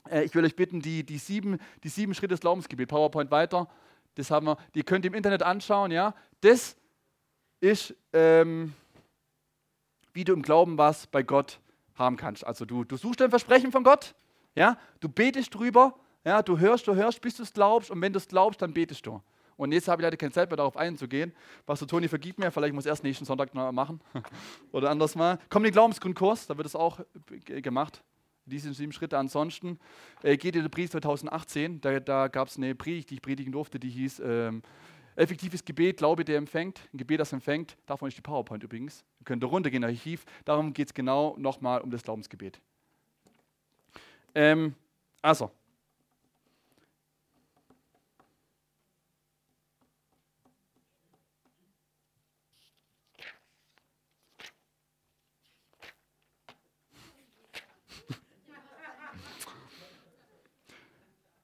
[0.10, 3.68] Äh, ich will euch bitten, die, die, sieben, die sieben Schritte des Glaubensgebet, PowerPoint weiter.
[4.16, 6.16] Das haben wir, die könnt ihr im Internet anschauen, ja.
[6.42, 6.78] Das
[7.60, 8.74] ist, ähm,
[10.14, 11.60] wie du im Glauben was bei Gott
[11.96, 12.46] haben kannst.
[12.46, 14.16] Also du, du suchst ein Versprechen von Gott,
[14.56, 18.14] ja, du betest drüber, ja, du hörst, du hörst, bis du es glaubst und wenn
[18.14, 19.22] du es glaubst, dann betest du.
[19.58, 21.34] Und jetzt habe ich leider keine Zeit mehr darauf einzugehen.
[21.66, 24.02] Pastor Toni, vergib mir, vielleicht muss ich erst nächsten Sonntag noch machen
[24.72, 25.40] oder anders mal.
[25.50, 27.00] Komm in den Glaubensgrundkurs, da wird es auch
[27.46, 28.04] gemacht.
[28.48, 29.18] Diese sieben Schritte.
[29.18, 29.80] Ansonsten
[30.22, 33.52] äh, geht in den Predigt 2018, da, da gab es eine Predigt, die ich predigen
[33.52, 34.62] durfte, die hieß ähm,
[35.16, 36.82] Effektives Gebet, Glaube, der empfängt.
[36.94, 37.78] Ein Gebet, das empfängt.
[37.86, 39.06] Davon ist die PowerPoint übrigens.
[39.20, 40.26] Ihr könnt da runtergehen, Archiv.
[40.44, 42.60] Darum geht es genau nochmal um das Glaubensgebet.
[44.34, 44.76] Ähm,
[45.22, 45.52] also.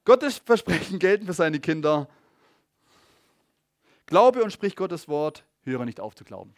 [0.04, 2.06] Gottes Versprechen gelten für seine Kinder
[4.12, 6.54] Glaube und sprich Gottes Wort, höre nicht auf zu glauben.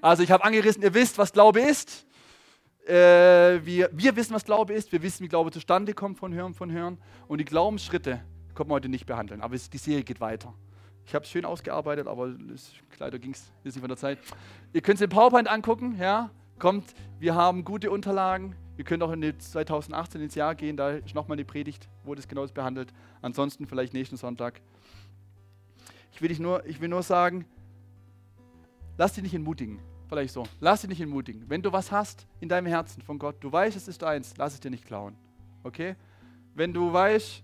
[0.00, 2.06] Also ich habe angerissen, ihr wisst, was Glaube ist.
[2.86, 2.94] Äh,
[3.66, 4.90] wir, wir wissen, was Glaube ist.
[4.90, 6.96] Wir wissen, wie Glaube zustande kommt von Hören, von Hören.
[7.28, 8.24] Und die Glaubensschritte
[8.54, 9.42] können wir heute nicht behandeln.
[9.42, 10.54] Aber es, die Serie geht weiter.
[11.04, 14.18] Ich habe es schön ausgearbeitet, aber es, leider ging es nicht von der Zeit.
[14.72, 15.98] Ihr könnt es in PowerPoint angucken.
[16.00, 16.30] Ja?
[16.58, 18.56] Kommt, wir haben gute Unterlagen.
[18.78, 20.78] Ihr könnt auch in 2018 ins Jahr gehen.
[20.78, 22.90] Da ist nochmal eine Predigt, wo das genau behandelt.
[23.20, 24.62] Ansonsten vielleicht nächsten Sonntag.
[26.20, 27.46] Ich will, nur, ich will nur sagen,
[28.98, 29.78] lass dich nicht entmutigen.
[30.06, 31.48] vielleicht so, lass dich nicht entmutigen.
[31.48, 34.52] Wenn du was hast in deinem Herzen von Gott, du weißt, es ist eins, lass
[34.52, 35.16] es dir nicht klauen.
[35.62, 35.96] Okay?
[36.54, 37.42] Wenn du weißt,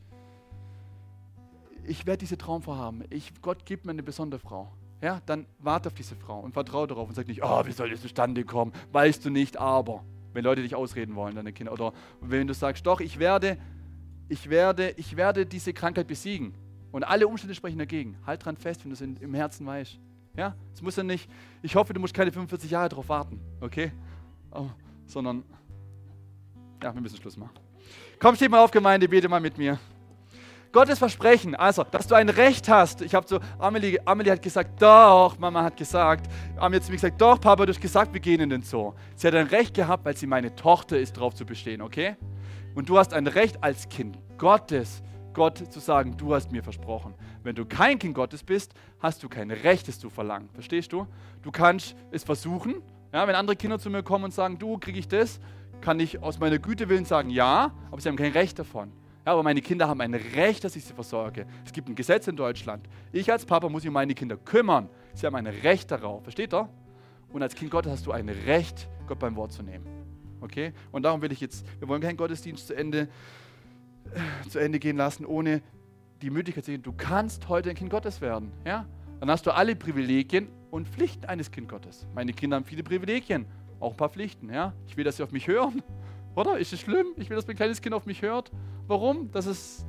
[1.85, 4.71] ich werde diese Traumfrau haben, ich, Gott gibt mir eine besondere Frau,
[5.01, 7.89] ja, dann warte auf diese Frau und vertraue darauf und sag nicht, oh, wie soll
[7.89, 8.73] das zustande kommen?
[8.93, 10.05] Weißt du nicht, aber.
[10.35, 11.73] Wenn Leute dich ausreden wollen, deine Kinder.
[11.73, 13.57] Oder wenn du sagst, doch, ich werde,
[14.29, 16.53] ich werde, ich werde diese Krankheit besiegen.
[16.97, 18.17] Und alle Umstände sprechen dagegen.
[18.25, 19.99] Halt dran fest, wenn du es im Herzen weißt.
[20.35, 21.29] Ja, es muss ja nicht,
[21.61, 23.93] ich hoffe, du musst keine 45 Jahre darauf warten, okay?
[24.51, 24.71] Oh,
[25.05, 25.45] sondern,
[26.83, 27.53] ja, wir müssen Schluss machen.
[28.19, 29.79] Komm, steh mal auf, Gemeinde, bete mal mit mir.
[30.73, 33.03] Gottes Versprechen, also, dass du ein Recht hast.
[33.03, 36.31] Ich habe so, Amelie, Amelie hat gesagt, doch, Mama hat gesagt.
[36.57, 38.95] Amelie hat zu mir gesagt, doch, Papa, du hast gesagt, wir gehen in den Zoo.
[39.17, 42.17] Sie hat ein Recht gehabt, weil sie meine Tochter ist, darauf zu bestehen, okay?
[42.75, 45.03] Und du hast ein Recht als Kind Gottes,
[45.37, 47.13] Gott zu sagen, du hast mir versprochen.
[47.43, 50.49] Wenn du kein Kind Gottes bist, hast du kein Recht, es zu verlangen.
[50.55, 51.07] Verstehst du?
[51.43, 52.77] Du kannst es versuchen.
[53.13, 55.39] Ja, wenn andere Kinder zu mir kommen und sagen, du, kriege ich das,
[55.83, 58.91] kann ich aus meiner Güte willen sagen, ja, aber sie haben kein Recht davon.
[59.27, 61.47] Ja, aber meine Kinder haben ein Recht, dass ich sie versorge.
[61.67, 62.89] Es gibt ein Gesetz in Deutschland.
[63.13, 64.89] Ich als Papa muss mich um meine Kinder kümmern.
[65.13, 66.23] Sie haben ein Recht darauf.
[66.23, 66.67] Versteht ihr?
[67.31, 69.85] Und als Kind Gottes hast du ein Recht, Gott beim Wort zu nehmen.
[70.41, 70.73] Okay?
[70.93, 73.09] Und darum will ich jetzt, wir wollen keinen Gottesdienst zu Ende,
[74.49, 75.63] zu Ende gehen lassen, ohne
[76.23, 78.53] die Möglichkeit zu sehen, du kannst heute ein Kind Gottes werden.
[78.65, 78.87] Ja?
[79.21, 82.07] Dann hast du alle Privilegien und Pflichten eines Kind Gottes.
[82.15, 83.47] Meine Kinder haben viele Privilegien,
[83.81, 84.53] auch ein paar Pflichten.
[84.53, 84.73] Ja?
[84.87, 85.83] Ich will, dass sie auf mich hören.
[86.35, 86.59] Oder?
[86.59, 87.07] Ist es schlimm?
[87.17, 88.51] Ich will, dass mein kleines Kind auf mich hört.
[88.87, 89.31] Warum?
[89.33, 89.85] Dass es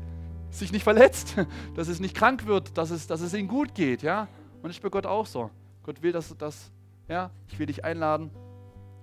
[0.49, 1.35] sich nicht verletzt,
[1.75, 4.01] dass es nicht krank wird, dass es, dass es ihm gut geht.
[4.01, 4.27] Ja?
[4.55, 5.49] Und das ist bei Gott auch so.
[5.83, 6.71] Gott will, dass das,
[7.07, 8.31] ja, ich will dich einladen.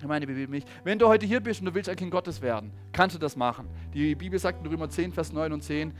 [0.02, 0.64] Meine Bibel mich.
[0.82, 3.36] Wenn du heute hier bist und du willst ein Kind Gottes werden, kannst du das
[3.36, 3.68] machen.
[3.94, 5.94] Die Bibel sagt in Römer 10, Vers 9 und 10,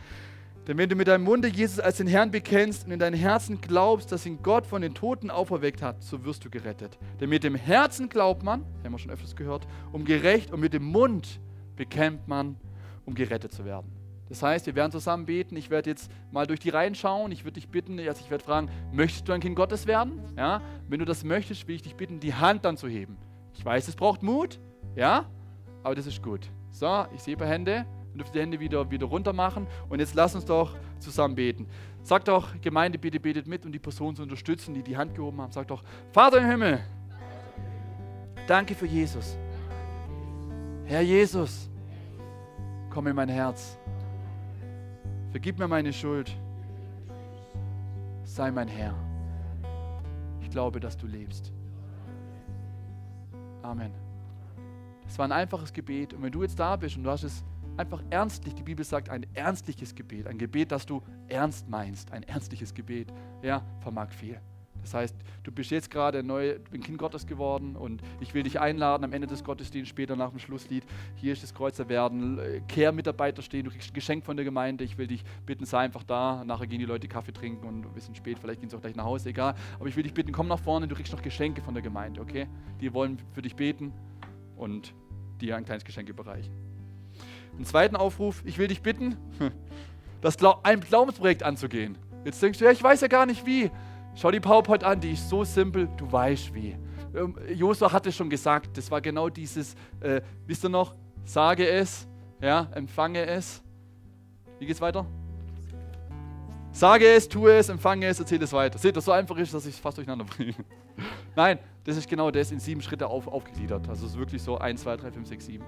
[0.67, 3.61] denn wenn du mit deinem Munde Jesus als den Herrn bekennst und in deinem Herzen
[3.61, 6.99] glaubst, dass ihn Gott von den Toten auferweckt hat, so wirst du gerettet.
[7.21, 10.73] Denn mit dem Herzen glaubt man, haben wir schon öfters gehört, um gerecht und mit
[10.73, 11.41] dem Mund
[11.77, 12.57] bekennt man,
[13.05, 13.93] um gerettet zu werden.
[14.31, 15.55] Das heißt, wir werden zusammen beten.
[15.55, 17.31] Ich werde jetzt mal durch die Reihen schauen.
[17.31, 20.21] Ich würde dich bitten, also ich werde fragen, möchtest du ein Kind Gottes werden?
[20.37, 20.63] Ja?
[20.89, 23.19] Wenn du das möchtest, will ich dich bitten, die Hand dann zu heben.
[23.55, 24.61] Ich weiß, es braucht Mut,
[24.95, 25.27] ja,
[25.83, 26.51] aber das ist gut.
[26.71, 27.87] So, ich sehe ein paar Hände.
[28.11, 29.67] Dann dürft die Hände wieder, wieder runter machen.
[29.89, 31.67] Und jetzt lass uns doch zusammen beten.
[32.03, 35.41] Sagt doch, Gemeinde, bitte betet mit, um die Person zu unterstützen, die die Hand gehoben
[35.41, 35.53] haben.
[35.53, 35.83] Sagt doch,
[36.13, 36.81] Vater im Himmel,
[38.47, 39.39] danke für Jesus.
[40.85, 41.71] Herr Jesus,
[42.91, 43.79] komm in mein Herz.
[45.31, 46.31] Vergib mir meine Schuld.
[48.23, 48.95] Sei mein Herr.
[50.43, 51.53] Ich glaube, dass du lebst.
[53.65, 53.93] Amen.
[55.05, 56.13] Das war ein einfaches Gebet.
[56.13, 57.43] Und wenn du jetzt da bist und du hast es
[57.77, 62.23] einfach ernstlich, die Bibel sagt, ein ernstliches Gebet, ein Gebet, das du ernst meinst, ein
[62.25, 63.13] ernstliches Gebet,
[63.43, 64.39] ja, vermag viel.
[64.85, 69.03] Das heißt, du bist jetzt gerade ein Kind Gottes geworden und ich will dich einladen
[69.03, 70.85] am Ende des Gottesdienstes, später nach dem Schlusslied.
[71.17, 74.85] Hier ist das Kreuzer werden, Kehrmitarbeiter stehen, du kriegst ein Geschenk von der Gemeinde.
[74.85, 76.45] Ich will dich bitten, sei einfach da.
[76.45, 78.95] Nachher gehen die Leute Kaffee trinken und ein bisschen spät, vielleicht gehen sie auch gleich
[78.95, 79.55] nach Hause, egal.
[79.79, 82.21] Aber ich will dich bitten, komm nach vorne, du kriegst noch Geschenke von der Gemeinde,
[82.21, 82.47] okay?
[82.81, 83.93] Die wollen für dich beten
[84.57, 84.95] und
[85.41, 86.53] dir ein kleines Geschenk überreichen.
[87.55, 89.17] Einen zweiten Aufruf, ich will dich bitten,
[90.21, 91.97] das ein Glaubensprojekt anzugehen.
[92.25, 93.71] Jetzt denkst du, ja, ich weiß ja gar nicht wie.
[94.15, 96.77] Schau die PowerPoint an, die ist so simpel, du weißt wie.
[97.15, 100.95] Ähm, Josua hatte schon gesagt, das war genau dieses, äh, wisst ihr noch,
[101.25, 102.07] sage es,
[102.41, 103.63] ja, empfange es.
[104.59, 105.07] Wie geht's weiter?
[106.73, 108.79] Sage es, tue es, empfange es, erzähle es weiter.
[108.79, 110.55] Seht ihr, so einfach ist, dass ich es fast durcheinander bringe.
[111.37, 113.89] Nein, das ist genau das in sieben Schritte auf, aufgegliedert.
[113.89, 115.65] Also es ist wirklich so 1, 2, 3, 5, 6, 7.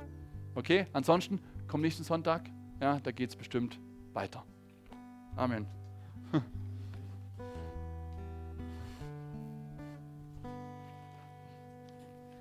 [0.54, 3.78] Okay, ansonsten komm nächsten Sonntag, ja, da geht es bestimmt
[4.14, 4.44] weiter.
[5.36, 5.66] Amen.